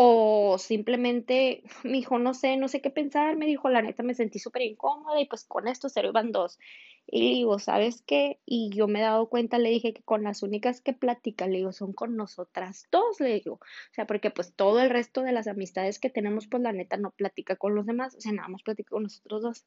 o 0.02 0.58
simplemente 0.58 1.62
me 1.84 1.92
dijo, 1.92 2.20
no 2.20 2.34
sé, 2.34 2.56
no 2.56 2.70
sé 2.70 2.82
qué 2.82 2.90
pensar, 2.90 3.36
me 3.36 3.46
dijo, 3.46 3.70
la 3.70 3.82
neta 3.82 4.02
me 4.02 4.14
sentí 4.14 4.40
súper 4.40 4.62
incómoda 4.62 5.20
y 5.20 5.26
pues 5.26 5.44
con 5.44 5.68
esto 5.68 5.90
se 5.90 6.00
iban 6.06 6.32
dos. 6.32 6.58
Y 7.06 7.22
le 7.24 7.30
digo, 7.36 7.60
¿sabes 7.60 8.02
qué? 8.08 8.40
Y 8.46 8.70
yo 8.74 8.88
me 8.88 9.00
he 9.00 9.02
dado 9.02 9.28
cuenta, 9.28 9.58
le 9.58 9.70
dije 9.70 9.94
que 9.94 10.02
con 10.04 10.24
las 10.24 10.42
únicas 10.42 10.80
que 10.80 10.94
platica, 10.94 11.48
le 11.48 11.58
digo, 11.58 11.74
son 11.74 11.92
con 11.92 12.16
nosotras 12.16 12.88
dos, 12.92 13.20
le 13.20 13.34
digo. 13.34 13.56
O 13.56 13.94
sea, 13.94 14.08
porque 14.08 14.32
pues 14.32 14.54
todo 14.56 14.80
el 14.80 14.90
resto 14.90 15.22
de 15.22 15.34
las 15.34 15.48
amistades 15.48 16.00
que 16.00 16.10
tenemos, 16.10 16.48
pues 16.48 16.64
la 16.64 16.72
neta 16.72 16.96
no 16.96 17.12
platica 17.12 17.58
con 17.58 17.76
los 17.76 17.86
demás, 17.86 18.16
o 18.16 18.22
sea, 18.22 18.32
nada 18.32 18.48
más 18.48 18.64
platica 18.64 18.92
con 18.92 19.04
nosotros 19.04 19.42
dos. 19.42 19.66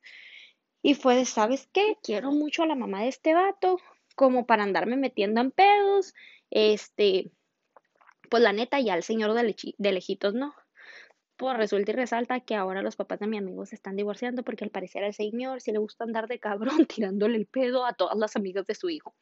Y 0.80 0.94
fue 0.94 1.14
de, 1.14 1.26
¿sabes 1.26 1.68
qué? 1.74 1.98
Quiero 2.02 2.32
mucho 2.32 2.62
a 2.62 2.66
la 2.66 2.74
mamá 2.74 3.02
de 3.02 3.08
este 3.08 3.34
vato, 3.34 3.78
como 4.16 4.46
para 4.46 4.62
andarme 4.62 4.96
metiendo 4.96 5.42
en 5.42 5.50
pedos, 5.50 6.14
este, 6.50 7.32
pues 8.32 8.42
la 8.42 8.54
neta, 8.54 8.80
ya 8.80 8.94
el 8.94 9.02
señor 9.02 9.34
de, 9.34 9.92
lejitos 9.92 10.32
no. 10.32 10.54
Pues 11.36 11.54
resulta 11.54 11.92
y 11.92 11.94
resalta 11.94 12.40
que 12.40 12.54
ahora 12.54 12.80
los 12.80 12.96
papás 12.96 13.20
de 13.20 13.26
mi 13.26 13.36
amigo 13.36 13.66
se 13.66 13.74
están 13.74 13.94
divorciando 13.94 14.42
porque 14.42 14.64
al 14.64 14.70
parecer 14.70 15.04
al 15.04 15.12
señor 15.12 15.60
sí 15.60 15.70
le 15.70 15.76
gusta 15.76 16.04
andar 16.04 16.28
de 16.28 16.40
cabrón 16.40 16.86
tirándole 16.88 17.36
el 17.36 17.44
pedo 17.44 17.84
a 17.84 17.92
todas 17.92 18.16
las 18.16 18.34
amigas 18.34 18.66
de 18.66 18.74
su 18.74 18.88
hijo. 18.88 19.14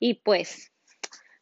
Y 0.00 0.14
pues, 0.14 0.72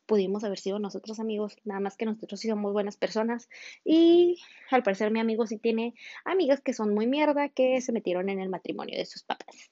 pudimos 0.04 0.42
haber 0.42 0.58
sido 0.58 0.80
nosotros 0.80 1.20
amigos, 1.20 1.54
nada 1.62 1.78
más 1.78 1.96
que 1.96 2.06
nosotros 2.06 2.40
sí 2.40 2.48
somos 2.48 2.72
buenas 2.72 2.96
personas 2.96 3.48
y 3.84 4.42
al 4.72 4.82
parecer 4.82 5.12
mi 5.12 5.20
amigo 5.20 5.46
sí 5.46 5.58
tiene 5.58 5.94
amigas 6.24 6.60
que 6.60 6.72
son 6.72 6.92
muy 6.92 7.06
mierda 7.06 7.50
que 7.50 7.80
se 7.82 7.92
metieron 7.92 8.30
en 8.30 8.40
el 8.40 8.48
matrimonio 8.48 8.98
de 8.98 9.06
sus 9.06 9.22
papás. 9.22 9.70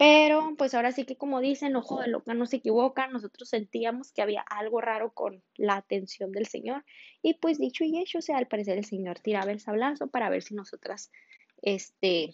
Pero 0.00 0.54
pues 0.56 0.72
ahora 0.72 0.92
sí 0.92 1.04
que 1.04 1.18
como 1.18 1.42
dicen, 1.42 1.76
ojo 1.76 2.00
de 2.00 2.08
loca 2.08 2.32
no 2.32 2.46
se 2.46 2.56
equivoca, 2.56 3.06
nosotros 3.08 3.50
sentíamos 3.50 4.12
que 4.12 4.22
había 4.22 4.40
algo 4.40 4.80
raro 4.80 5.12
con 5.12 5.42
la 5.58 5.76
atención 5.76 6.32
del 6.32 6.46
Señor 6.46 6.86
y 7.20 7.34
pues 7.34 7.58
dicho 7.58 7.84
y 7.84 7.98
hecho, 7.98 8.16
o 8.16 8.22
sea, 8.22 8.38
al 8.38 8.48
parecer 8.48 8.78
el 8.78 8.86
Señor 8.86 9.20
tiraba 9.20 9.52
el 9.52 9.60
sablazo 9.60 10.06
para 10.06 10.30
ver 10.30 10.42
si 10.42 10.54
nosotras, 10.54 11.12
este, 11.60 12.32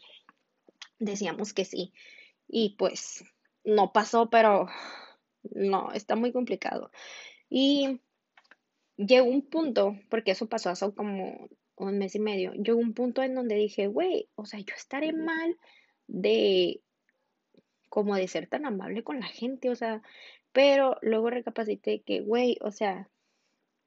decíamos 1.01 1.53
que 1.55 1.65
sí. 1.65 1.93
Y 2.47 2.77
pues 2.79 3.25
no 3.65 3.93
pasó, 3.93 4.31
pero 4.31 4.69
no, 5.51 5.91
está 5.91 6.15
muy 6.15 6.31
complicado. 6.31 6.93
Y 7.51 8.01
llegó 8.97 9.29
un 9.29 9.43
punto, 9.43 9.99
porque 10.09 10.31
eso 10.31 10.49
pasó 10.49 10.71
hace 10.71 10.95
como 10.95 11.49
un 11.75 11.99
mes 11.99 12.15
y 12.15 12.21
medio, 12.21 12.53
llegó 12.53 12.79
un 12.79 12.95
punto 12.95 13.25
en 13.25 13.35
donde 13.35 13.57
dije, 13.57 13.89
güey, 13.89 14.29
o 14.37 14.47
sea, 14.47 14.61
yo 14.61 14.77
estaré 14.77 15.13
mal 15.13 15.59
de 16.07 16.81
como 17.97 18.15
de 18.15 18.29
ser 18.29 18.47
tan 18.47 18.67
amable 18.67 19.03
con 19.03 19.21
la 19.21 19.27
gente, 19.27 19.71
o 19.71 19.75
sea, 19.75 20.03
pero 20.53 20.99
luego 21.01 21.31
recapacité 21.31 22.03
que, 22.03 22.21
güey, 22.21 22.59
o 22.61 22.71
sea, 22.71 23.09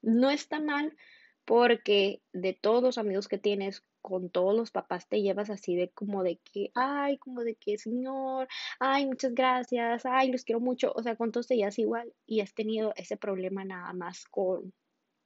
no 0.02 0.30
está 0.30 0.58
mal 0.58 0.96
porque 1.44 2.20
de 2.32 2.52
todos 2.52 2.82
los 2.82 2.98
amigos 2.98 3.28
que 3.28 3.38
tienes, 3.38 3.84
con 4.02 4.28
todos 4.28 4.52
los 4.56 4.72
papás 4.72 5.08
te 5.08 5.22
llevas 5.22 5.48
así 5.48 5.76
de 5.76 5.90
como 5.90 6.24
de 6.24 6.38
que, 6.38 6.72
ay, 6.74 7.18
como 7.18 7.44
de 7.44 7.54
que, 7.54 7.78
señor, 7.78 8.48
ay, 8.80 9.06
muchas 9.06 9.32
gracias, 9.32 10.04
ay, 10.04 10.32
los 10.32 10.42
quiero 10.42 10.58
mucho, 10.58 10.92
o 10.92 11.04
sea, 11.04 11.14
con 11.14 11.30
todos 11.30 11.46
te 11.46 11.54
llevas 11.54 11.78
igual 11.78 12.12
y 12.26 12.40
has 12.40 12.52
tenido 12.52 12.92
ese 12.96 13.16
problema 13.16 13.64
nada 13.64 13.92
más 13.92 14.24
con 14.24 14.72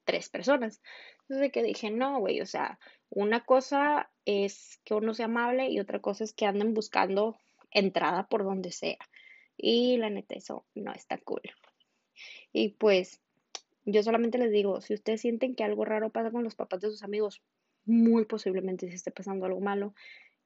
tres 0.05 0.29
personas. 0.29 0.83
Entonces 1.23 1.53
que 1.53 1.62
dije, 1.62 1.90
no, 1.90 2.20
güey, 2.20 2.42
o 2.42 2.47
sea, 2.47 2.79
una 3.09 3.47
cosa 3.47 4.11
es 4.27 4.79
que 4.85 4.92
uno 4.92 5.14
sea 5.14 5.25
amable 5.25 5.70
y 5.70 5.81
otra 5.81 6.01
cosa 6.01 6.23
es 6.23 6.35
que 6.35 6.44
anden 6.44 6.75
buscando 6.75 7.38
entrada 7.74 8.26
por 8.28 8.44
donde 8.44 8.72
sea. 8.72 8.98
Y 9.56 9.98
la 9.98 10.10
neta, 10.10 10.34
eso 10.34 10.64
no 10.74 10.92
está 10.92 11.18
cool. 11.18 11.42
Y 12.52 12.70
pues 12.70 13.20
yo 13.84 14.02
solamente 14.02 14.38
les 14.38 14.50
digo, 14.50 14.80
si 14.80 14.94
ustedes 14.94 15.20
sienten 15.20 15.54
que 15.54 15.64
algo 15.64 15.84
raro 15.84 16.10
pasa 16.10 16.30
con 16.30 16.44
los 16.44 16.54
papás 16.54 16.80
de 16.80 16.88
sus 16.88 17.02
amigos, 17.02 17.42
muy 17.84 18.24
posiblemente 18.24 18.88
se 18.88 18.94
esté 18.94 19.10
pasando 19.10 19.46
algo 19.46 19.60
malo. 19.60 19.94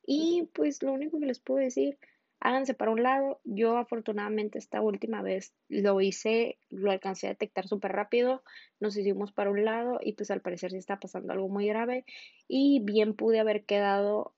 Y 0.04 0.48
pues 0.54 0.82
lo 0.82 0.92
único 0.92 1.20
que 1.20 1.26
les 1.26 1.38
puedo 1.38 1.60
decir, 1.60 1.98
háganse 2.40 2.74
para 2.74 2.90
un 2.90 3.02
lado. 3.02 3.40
Yo 3.44 3.76
afortunadamente 3.76 4.58
esta 4.58 4.80
última 4.80 5.22
vez 5.22 5.54
lo 5.68 6.00
hice, 6.00 6.58
lo 6.70 6.90
alcancé 6.90 7.26
a 7.26 7.30
detectar 7.30 7.68
súper 7.68 7.92
rápido, 7.92 8.42
nos 8.80 8.96
hicimos 8.96 9.32
para 9.32 9.50
un 9.50 9.64
lado 9.64 9.98
y 10.02 10.14
pues 10.14 10.30
al 10.30 10.40
parecer 10.40 10.70
sí 10.70 10.78
está 10.78 10.98
pasando 10.98 11.32
algo 11.32 11.48
muy 11.48 11.66
grave 11.66 12.04
y 12.48 12.80
bien 12.80 13.14
pude 13.14 13.40
haber 13.40 13.64
quedado 13.64 14.34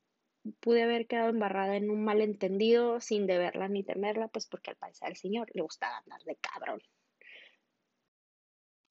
pude 0.60 0.82
haber 0.82 1.06
quedado 1.06 1.30
embarrada 1.30 1.76
en 1.76 1.90
un 1.90 2.04
malentendido 2.04 3.00
sin 3.00 3.26
deberla 3.26 3.68
ni 3.68 3.84
temerla, 3.84 4.28
pues 4.28 4.46
porque 4.46 4.70
al 4.70 4.76
parecer 4.76 5.08
al 5.08 5.16
señor 5.16 5.50
le 5.54 5.62
gustaba 5.62 5.98
andar 5.98 6.22
de 6.24 6.36
cabrón. 6.36 6.82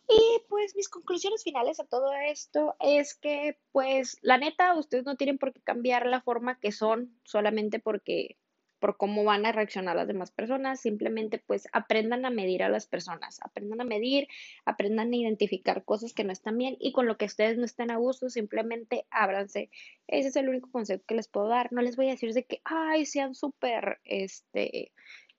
Y 0.07 0.41
pues 0.49 0.75
mis 0.75 0.89
conclusiones 0.89 1.43
finales 1.43 1.79
a 1.79 1.85
todo 1.85 2.12
esto 2.13 2.75
es 2.79 3.13
que 3.13 3.59
pues 3.71 4.17
la 4.21 4.39
neta 4.39 4.73
ustedes 4.73 5.05
no 5.05 5.15
tienen 5.15 5.38
por 5.38 5.53
qué 5.53 5.62
cambiar 5.62 6.07
la 6.07 6.21
forma 6.21 6.59
que 6.59 6.71
son 6.71 7.19
solamente 7.23 7.79
porque 7.79 8.38
por 8.79 8.97
cómo 8.97 9.23
van 9.23 9.45
a 9.45 9.51
reaccionar 9.51 9.95
las 9.95 10.07
demás 10.07 10.31
personas, 10.31 10.79
simplemente 10.79 11.37
pues 11.37 11.67
aprendan 11.71 12.25
a 12.25 12.29
medir 12.29 12.63
a 12.63 12.69
las 12.69 12.87
personas, 12.87 13.39
aprendan 13.43 13.81
a 13.81 13.83
medir, 13.83 14.27
aprendan 14.65 15.13
a 15.13 15.15
identificar 15.15 15.83
cosas 15.83 16.13
que 16.13 16.23
no 16.23 16.31
están 16.31 16.57
bien 16.57 16.77
y 16.79 16.91
con 16.91 17.05
lo 17.05 17.17
que 17.17 17.25
ustedes 17.25 17.57
no 17.57 17.65
estén 17.65 17.91
a 17.91 17.97
gusto, 17.97 18.29
simplemente 18.29 19.05
ábranse. 19.11 19.69
Ese 20.07 20.29
es 20.29 20.35
el 20.35 20.49
único 20.49 20.71
consejo 20.71 21.03
que 21.05 21.15
les 21.15 21.27
puedo 21.27 21.47
dar. 21.47 21.71
No 21.71 21.81
les 21.81 21.95
voy 21.95 22.07
a 22.07 22.11
decir 22.11 22.33
de 22.33 22.43
que, 22.43 22.61
ay, 22.63 23.05
sean 23.05 23.35
súper, 23.35 23.99
este, 24.05 24.91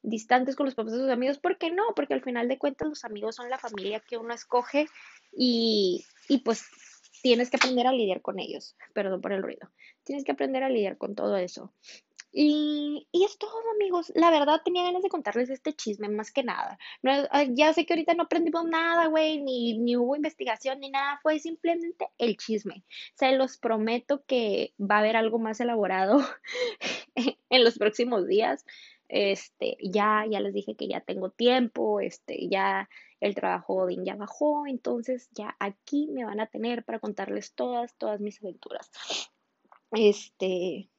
distantes 0.02 0.56
con 0.56 0.66
los 0.66 0.74
papás 0.74 0.92
de 0.92 1.00
sus 1.00 1.10
amigos, 1.10 1.38
¿por 1.38 1.58
qué 1.58 1.70
no? 1.70 1.82
Porque 1.94 2.14
al 2.14 2.22
final 2.22 2.48
de 2.48 2.58
cuentas 2.58 2.88
los 2.88 3.04
amigos 3.04 3.36
son 3.36 3.50
la 3.50 3.58
familia 3.58 4.00
que 4.00 4.16
uno 4.16 4.34
escoge 4.34 4.86
y, 5.32 6.04
y 6.28 6.38
pues 6.38 6.64
tienes 7.22 7.50
que 7.50 7.56
aprender 7.56 7.86
a 7.86 7.92
lidiar 7.92 8.22
con 8.22 8.38
ellos. 8.38 8.76
Perdón 8.94 9.20
por 9.20 9.32
el 9.32 9.42
ruido. 9.42 9.70
Tienes 10.04 10.24
que 10.24 10.32
aprender 10.32 10.62
a 10.62 10.70
lidiar 10.70 10.96
con 10.96 11.14
todo 11.14 11.36
eso. 11.36 11.72
Y, 12.32 13.08
y, 13.10 13.24
es 13.24 13.38
todo, 13.38 13.52
amigos. 13.74 14.12
La 14.14 14.30
verdad 14.30 14.60
tenía 14.64 14.84
ganas 14.84 15.02
de 15.02 15.08
contarles 15.08 15.50
este 15.50 15.72
chisme 15.72 16.08
más 16.08 16.30
que 16.30 16.44
nada. 16.44 16.78
No, 17.02 17.12
ya 17.54 17.72
sé 17.72 17.84
que 17.86 17.94
ahorita 17.94 18.14
no 18.14 18.24
aprendimos 18.24 18.64
nada, 18.66 19.06
güey, 19.06 19.40
ni, 19.42 19.78
ni 19.78 19.96
hubo 19.96 20.14
investigación 20.14 20.80
ni 20.80 20.90
nada. 20.90 21.18
Fue 21.22 21.38
simplemente 21.40 22.08
el 22.18 22.36
chisme. 22.36 22.84
Se 23.14 23.32
los 23.32 23.58
prometo 23.58 24.24
que 24.26 24.74
va 24.80 24.96
a 24.96 24.98
haber 25.00 25.16
algo 25.16 25.38
más 25.38 25.60
elaborado 25.60 26.20
en 27.50 27.64
los 27.64 27.78
próximos 27.78 28.26
días. 28.28 28.64
Este, 29.08 29.76
ya, 29.82 30.24
ya 30.30 30.38
les 30.38 30.54
dije 30.54 30.76
que 30.76 30.86
ya 30.86 31.00
tengo 31.00 31.30
tiempo, 31.30 31.98
este, 31.98 32.48
ya 32.48 32.88
el 33.18 33.34
trabajo 33.34 33.88
ya 33.90 34.14
bajó, 34.14 34.68
entonces 34.68 35.28
ya 35.32 35.56
aquí 35.58 36.06
me 36.12 36.24
van 36.24 36.38
a 36.38 36.46
tener 36.46 36.84
para 36.84 37.00
contarles 37.00 37.52
todas, 37.54 37.94
todas 37.96 38.20
mis 38.20 38.40
aventuras. 38.40 38.88
Este, 39.90 40.89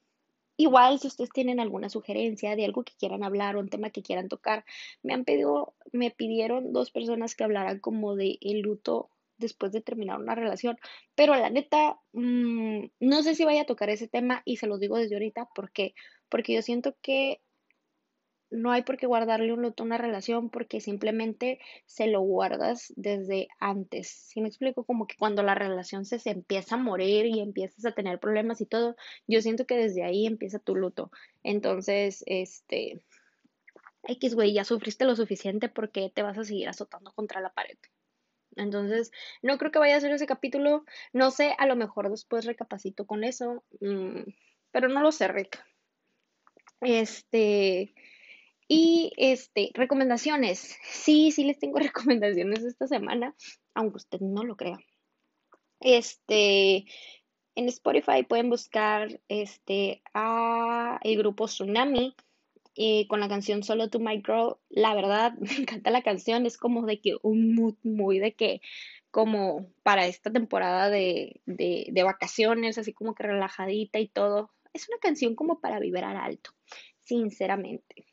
Igual, 0.66 1.00
si 1.00 1.08
ustedes 1.08 1.32
tienen 1.32 1.60
alguna 1.60 1.90
sugerencia 1.90 2.56
de 2.56 2.66
algo 2.66 2.84
que 2.84 2.94
quieran 3.00 3.24
hablar 3.24 3.56
o 3.56 3.60
un 3.60 3.70
tema 3.70 3.90
que 3.90 4.04
quieran 4.04 4.30
tocar, 4.30 4.64
me 5.04 5.14
han 5.14 5.26
pedido, 5.26 5.74
me 5.92 6.12
pidieron 6.12 6.72
dos 6.74 6.92
personas 6.92 7.36
que 7.36 7.44
hablaran 7.44 7.80
como 7.80 8.16
de 8.16 8.38
el 8.42 8.60
luto 8.62 9.10
después 9.38 9.72
de 9.72 9.82
terminar 9.82 10.20
una 10.20 10.36
relación, 10.36 10.78
pero 11.16 11.36
la 11.36 11.50
neta, 11.50 12.00
mm, 12.14 12.86
no 13.00 13.24
sé 13.24 13.34
si 13.36 13.44
vaya 13.44 13.64
a 13.64 13.66
tocar 13.66 13.90
ese 13.90 14.08
tema 14.08 14.44
y 14.46 14.58
se 14.58 14.68
los 14.68 14.80
digo 14.80 14.98
desde 14.98 15.16
ahorita, 15.16 15.50
porque 15.56 15.96
Porque 16.30 16.54
yo 16.54 16.62
siento 16.62 16.96
que 17.02 17.42
no 18.52 18.72
hay 18.72 18.84
por 18.84 18.98
qué 18.98 19.08
guardarle 19.08 19.54
un 19.54 19.62
luto 19.62 19.82
a 19.82 19.86
una 19.86 19.98
relación 19.98 20.50
porque 20.50 20.82
simplemente 20.82 21.60
se 21.86 22.08
lo 22.08 22.22
guardas 22.22 22.94
desde 22.98 23.48
antes. 23.60 24.10
Si 24.10 24.42
me 24.42 24.50
explico, 24.50 24.84
como 24.84 25.08
que 25.08 25.16
cuando 25.18 25.42
la 25.42 25.56
relación 25.56 26.06
se, 26.06 26.20
empieza 26.30 26.76
a 26.76 26.78
morir 26.78 27.26
y 27.26 27.40
empiezas 27.40 27.86
a 27.86 27.94
tener 27.94 28.20
problemas 28.20 28.62
y 28.62 28.66
todo, 28.66 28.96
yo 29.26 29.42
siento 29.42 29.66
que 29.66 29.78
desde 29.78 30.04
ahí 30.04 30.28
empieza 30.28 30.60
tu 30.60 30.76
luto. 30.76 31.12
Entonces, 31.44 32.24
este, 32.28 33.02
X, 34.04 34.36
güey, 34.36 34.54
ya 34.54 34.66
sufriste 34.66 35.06
lo 35.06 35.16
suficiente 35.16 35.70
porque 35.70 36.12
te 36.14 36.22
vas 36.22 36.38
a 36.38 36.44
seguir 36.44 36.68
azotando 36.68 37.14
contra 37.14 37.42
la 37.42 37.54
pared. 37.54 37.78
Entonces, 38.58 39.12
no 39.42 39.58
creo 39.58 39.72
que 39.72 39.80
vaya 39.80 39.96
a 39.96 40.02
ser 40.02 40.12
ese 40.12 40.28
capítulo. 40.28 40.84
No 41.14 41.32
sé, 41.32 41.56
a 41.58 41.66
lo 41.66 41.78
mejor 41.78 42.10
después 42.10 42.46
recapacito 42.46 43.06
con 43.06 43.24
eso. 43.24 43.64
Mmm, 43.80 44.24
pero 44.72 44.90
no 44.90 45.02
lo 45.02 45.14
sé, 45.14 45.30
Rick. 45.30 45.64
Este, 46.82 47.94
y 48.74 49.12
este, 49.18 49.70
recomendaciones. 49.74 50.78
Sí, 50.90 51.32
sí 51.32 51.44
les 51.44 51.60
tengo 51.60 51.78
recomendaciones 51.80 52.64
esta 52.64 52.88
semana, 52.88 53.36
aunque 53.74 53.98
usted 53.98 54.22
no 54.22 54.46
lo 54.46 54.56
crea. 54.56 54.80
Este, 55.82 56.86
en 57.56 57.68
Spotify 57.68 58.24
pueden 58.24 58.50
buscar 58.50 59.20
este 59.28 60.02
a 60.14 61.02
el 61.04 61.18
grupo 61.18 61.48
Tsunami 61.48 62.16
y 62.74 63.08
con 63.08 63.20
la 63.20 63.28
canción 63.28 63.62
Solo 63.62 63.90
to 63.90 64.00
My 64.00 64.24
Girl. 64.26 64.56
La 64.70 64.96
verdad, 64.96 65.34
me 65.40 65.54
encanta 65.54 65.92
la 65.92 66.02
canción, 66.02 66.46
es 66.46 66.58
como 66.58 66.86
de 66.86 67.02
que 67.02 67.18
un 67.24 67.54
mood 67.54 67.76
muy 67.84 68.20
de 68.20 68.36
que 68.36 68.62
como 69.12 69.70
para 69.84 70.06
esta 70.08 70.32
temporada 70.32 70.90
de, 70.90 71.42
de, 71.46 71.88
de 71.92 72.04
vacaciones, 72.04 72.78
así 72.78 72.94
como 72.94 73.16
que 73.16 73.24
relajadita 73.24 74.00
y 74.00 74.08
todo. 74.08 74.54
Es 74.72 74.88
una 74.88 75.00
canción 75.00 75.36
como 75.36 75.60
para 75.60 75.80
vibrar 75.80 76.16
alto, 76.16 76.52
sinceramente. 77.00 78.11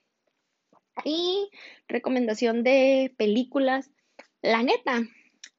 Y 1.05 1.51
recomendación 1.89 2.63
de 2.63 3.15
películas. 3.17 3.91
La 4.43 4.63
neta, 4.63 5.03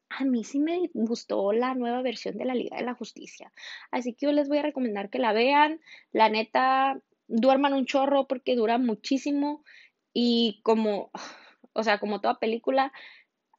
a 0.09 0.25
mí 0.25 0.43
sí 0.43 0.59
me 0.59 0.89
gustó 0.93 1.51
la 1.53 1.75
nueva 1.75 2.01
versión 2.01 2.37
de 2.37 2.45
la 2.45 2.55
Liga 2.55 2.77
de 2.77 2.83
la 2.83 2.95
Justicia. 2.95 3.51
Así 3.91 4.13
que 4.13 4.25
yo 4.25 4.31
les 4.31 4.49
voy 4.49 4.57
a 4.57 4.63
recomendar 4.63 5.09
que 5.09 5.19
la 5.19 5.33
vean. 5.33 5.79
La 6.11 6.29
neta, 6.29 7.01
duerman 7.27 7.73
un 7.73 7.85
chorro 7.85 8.27
porque 8.27 8.55
dura 8.55 8.77
muchísimo. 8.77 9.63
Y 10.13 10.59
como, 10.63 11.11
o 11.73 11.83
sea, 11.83 11.99
como 11.99 12.21
toda 12.21 12.39
película, 12.39 12.91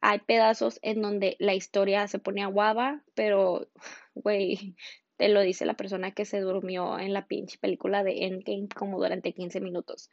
hay 0.00 0.18
pedazos 0.20 0.78
en 0.82 1.02
donde 1.02 1.36
la 1.38 1.54
historia 1.54 2.08
se 2.08 2.18
pone 2.18 2.42
aguada, 2.42 3.04
pero, 3.14 3.68
güey, 4.14 4.74
te 5.16 5.28
lo 5.28 5.42
dice 5.42 5.66
la 5.66 5.74
persona 5.74 6.12
que 6.12 6.24
se 6.24 6.40
durmió 6.40 6.98
en 6.98 7.12
la 7.12 7.26
pinche 7.26 7.58
película 7.58 8.02
de 8.02 8.24
Endgame 8.24 8.68
como 8.74 8.98
durante 8.98 9.32
15 9.34 9.60
minutos. 9.60 10.10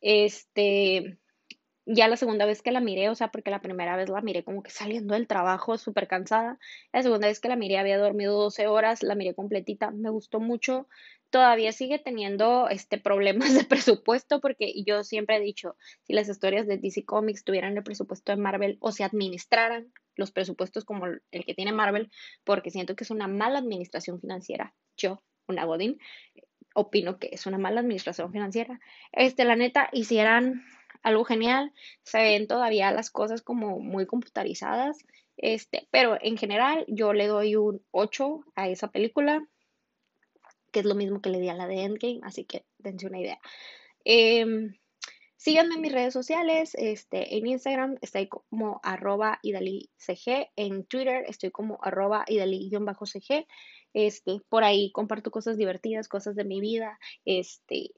Este, 0.00 1.18
ya 1.90 2.06
la 2.06 2.16
segunda 2.18 2.44
vez 2.44 2.60
que 2.60 2.70
la 2.70 2.80
miré, 2.80 3.08
o 3.08 3.14
sea, 3.14 3.28
porque 3.28 3.50
la 3.50 3.62
primera 3.62 3.96
vez 3.96 4.10
la 4.10 4.20
miré 4.20 4.44
como 4.44 4.62
que 4.62 4.70
saliendo 4.70 5.14
del 5.14 5.26
trabajo, 5.26 5.78
súper 5.78 6.06
cansada. 6.06 6.58
La 6.92 7.02
segunda 7.02 7.28
vez 7.28 7.40
que 7.40 7.48
la 7.48 7.56
miré 7.56 7.78
había 7.78 7.96
dormido 7.98 8.38
12 8.38 8.66
horas, 8.66 9.02
la 9.02 9.14
miré 9.14 9.34
completita, 9.34 9.90
me 9.90 10.10
gustó 10.10 10.38
mucho. 10.38 10.86
todavía 11.30 11.72
sigue 11.72 11.98
teniendo 11.98 12.68
este 12.68 12.98
problemas 12.98 13.54
de 13.54 13.64
presupuesto 13.64 14.40
porque 14.40 14.72
yo 14.86 15.02
siempre 15.02 15.36
he 15.36 15.40
dicho, 15.40 15.76
si 16.02 16.12
las 16.12 16.28
historias 16.28 16.66
de 16.66 16.78
DC 16.78 17.04
Comics 17.04 17.44
tuvieran 17.44 17.76
el 17.76 17.82
presupuesto 17.82 18.32
de 18.32 18.38
Marvel 18.38 18.76
o 18.80 18.92
se 18.92 19.04
administraran 19.04 19.92
los 20.16 20.30
presupuestos 20.32 20.84
como 20.84 21.06
el 21.06 21.44
que 21.46 21.54
tiene 21.54 21.72
Marvel, 21.72 22.10
porque 22.44 22.70
siento 22.70 22.96
que 22.96 23.04
es 23.04 23.10
una 23.10 23.28
mala 23.28 23.60
administración 23.60 24.20
financiera. 24.20 24.74
Yo, 24.96 25.22
una 25.46 25.64
Godín, 25.64 25.98
opino 26.78 27.18
que 27.18 27.30
es 27.32 27.46
una 27.46 27.58
mala 27.58 27.80
administración 27.80 28.32
financiera. 28.32 28.80
Este, 29.12 29.44
la 29.44 29.56
neta, 29.56 29.88
hicieran 29.92 30.64
algo 31.02 31.24
genial, 31.24 31.72
se 32.02 32.18
ven 32.18 32.46
todavía 32.46 32.92
las 32.92 33.10
cosas 33.10 33.42
como 33.42 33.80
muy 33.80 34.06
computarizadas, 34.06 35.04
este, 35.36 35.88
pero 35.90 36.18
en 36.20 36.36
general 36.36 36.84
yo 36.88 37.12
le 37.12 37.26
doy 37.26 37.56
un 37.56 37.82
8 37.90 38.44
a 38.54 38.68
esa 38.68 38.88
película, 38.88 39.46
que 40.72 40.80
es 40.80 40.86
lo 40.86 40.94
mismo 40.94 41.20
que 41.20 41.30
le 41.30 41.40
di 41.40 41.48
a 41.48 41.54
la 41.54 41.66
de 41.66 41.82
Endgame, 41.82 42.20
así 42.22 42.44
que 42.44 42.64
dense 42.78 43.06
una 43.06 43.20
idea. 43.20 43.40
Em, 44.04 44.74
síganme 45.36 45.76
en 45.76 45.80
mis 45.80 45.92
redes 45.92 46.14
sociales, 46.14 46.74
este, 46.74 47.36
en 47.36 47.46
Instagram 47.46 47.96
estoy 48.02 48.28
como 48.28 48.80
arroba 48.84 49.38
idali.cg, 49.42 50.50
en 50.56 50.84
Twitter 50.84 51.24
estoy 51.26 51.50
como 51.50 51.78
arroba 51.82 52.24
idali-cg, 52.28 53.46
este, 53.94 54.40
por 54.48 54.64
ahí 54.64 54.92
comparto 54.92 55.30
cosas 55.30 55.56
divertidas, 55.56 56.08
cosas 56.08 56.36
de 56.36 56.44
mi 56.44 56.60
vida, 56.60 56.98
este, 57.24 57.90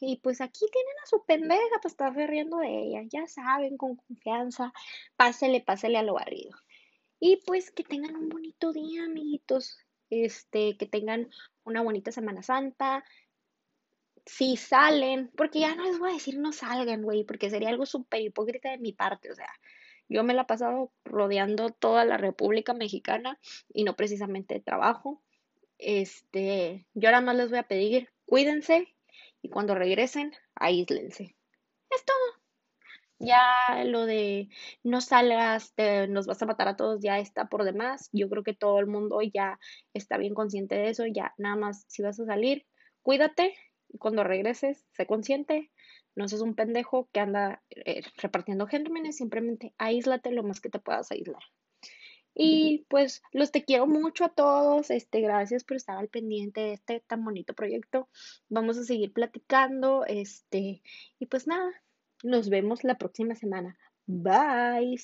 y 0.00 0.16
pues 0.16 0.40
aquí 0.40 0.66
tienen 0.72 0.94
a 1.02 1.06
su 1.06 1.24
pendeja 1.24 1.76
para 1.76 1.88
estar 1.88 2.14
riendo 2.14 2.58
de 2.58 2.82
ella, 2.82 3.02
ya 3.08 3.26
saben, 3.28 3.76
con 3.76 3.96
confianza, 3.96 4.72
pásele, 5.16 5.60
pásele 5.60 5.96
a 5.96 6.02
lo 6.02 6.14
barrido. 6.14 6.50
Y 7.20 7.36
pues 7.46 7.70
que 7.70 7.84
tengan 7.84 8.16
un 8.16 8.28
bonito 8.28 8.72
día, 8.72 9.04
amiguitos, 9.04 9.78
este, 10.10 10.76
que 10.76 10.86
tengan 10.86 11.30
una 11.62 11.82
bonita 11.82 12.10
Semana 12.10 12.42
Santa, 12.42 13.04
si 14.26 14.56
salen, 14.56 15.30
porque 15.36 15.60
ya 15.60 15.76
no 15.76 15.84
les 15.84 16.00
voy 16.00 16.10
a 16.10 16.14
decir 16.14 16.36
no 16.36 16.52
salgan, 16.52 17.02
güey, 17.02 17.24
porque 17.24 17.48
sería 17.48 17.68
algo 17.68 17.86
súper 17.86 18.22
hipócrita 18.22 18.70
de 18.70 18.78
mi 18.78 18.92
parte, 18.92 19.30
o 19.30 19.34
sea, 19.36 19.52
yo 20.12 20.24
me 20.24 20.34
la 20.34 20.42
he 20.42 20.46
pasado 20.46 20.92
rodeando 21.04 21.70
toda 21.70 22.04
la 22.04 22.16
República 22.16 22.74
Mexicana 22.74 23.38
y 23.72 23.84
no 23.84 23.96
precisamente 23.96 24.54
de 24.54 24.60
trabajo. 24.60 25.22
Este, 25.78 26.86
yo 26.94 27.08
ahora 27.08 27.20
más 27.20 27.36
les 27.36 27.50
voy 27.50 27.58
a 27.58 27.68
pedir, 27.68 28.10
cuídense 28.26 28.94
y 29.40 29.48
cuando 29.48 29.74
regresen, 29.74 30.32
aíslense. 30.54 31.34
Es 31.90 32.04
todo. 32.04 32.42
Ya 33.18 33.84
lo 33.84 34.04
de 34.04 34.48
no 34.82 35.00
salgas, 35.00 35.74
nos 36.08 36.26
vas 36.26 36.42
a 36.42 36.46
matar 36.46 36.68
a 36.68 36.76
todos, 36.76 37.00
ya 37.00 37.18
está 37.18 37.48
por 37.48 37.64
demás. 37.64 38.08
Yo 38.12 38.28
creo 38.28 38.42
que 38.42 38.54
todo 38.54 38.80
el 38.80 38.86
mundo 38.86 39.20
ya 39.22 39.60
está 39.94 40.18
bien 40.18 40.34
consciente 40.34 40.74
de 40.74 40.90
eso. 40.90 41.06
Ya 41.06 41.32
nada 41.38 41.56
más, 41.56 41.84
si 41.88 42.02
vas 42.02 42.18
a 42.18 42.26
salir, 42.26 42.66
cuídate 43.02 43.54
y 43.88 43.98
cuando 43.98 44.24
regreses, 44.24 44.84
sé 44.92 45.06
consciente. 45.06 45.70
No 46.14 46.28
seas 46.28 46.42
un 46.42 46.54
pendejo 46.54 47.08
que 47.12 47.20
anda 47.20 47.62
eh, 47.70 48.02
repartiendo 48.16 48.66
gérmenes, 48.66 49.16
simplemente 49.16 49.74
aíslate 49.78 50.30
lo 50.30 50.42
más 50.42 50.60
que 50.60 50.68
te 50.68 50.78
puedas 50.78 51.10
aislar. 51.10 51.42
Y 52.34 52.86
pues 52.88 53.22
los 53.32 53.52
te 53.52 53.64
quiero 53.64 53.86
mucho 53.86 54.24
a 54.24 54.30
todos. 54.30 54.90
Este, 54.90 55.20
gracias 55.20 55.64
por 55.64 55.76
estar 55.76 55.98
al 55.98 56.08
pendiente 56.08 56.60
de 56.60 56.72
este 56.74 57.00
tan 57.00 57.24
bonito 57.24 57.54
proyecto. 57.54 58.08
Vamos 58.48 58.78
a 58.78 58.84
seguir 58.84 59.12
platicando. 59.12 60.04
Este, 60.06 60.82
y 61.18 61.26
pues 61.26 61.46
nada, 61.46 61.70
nos 62.22 62.48
vemos 62.48 62.84
la 62.84 62.96
próxima 62.96 63.34
semana. 63.34 63.76
Bye. 64.06 64.98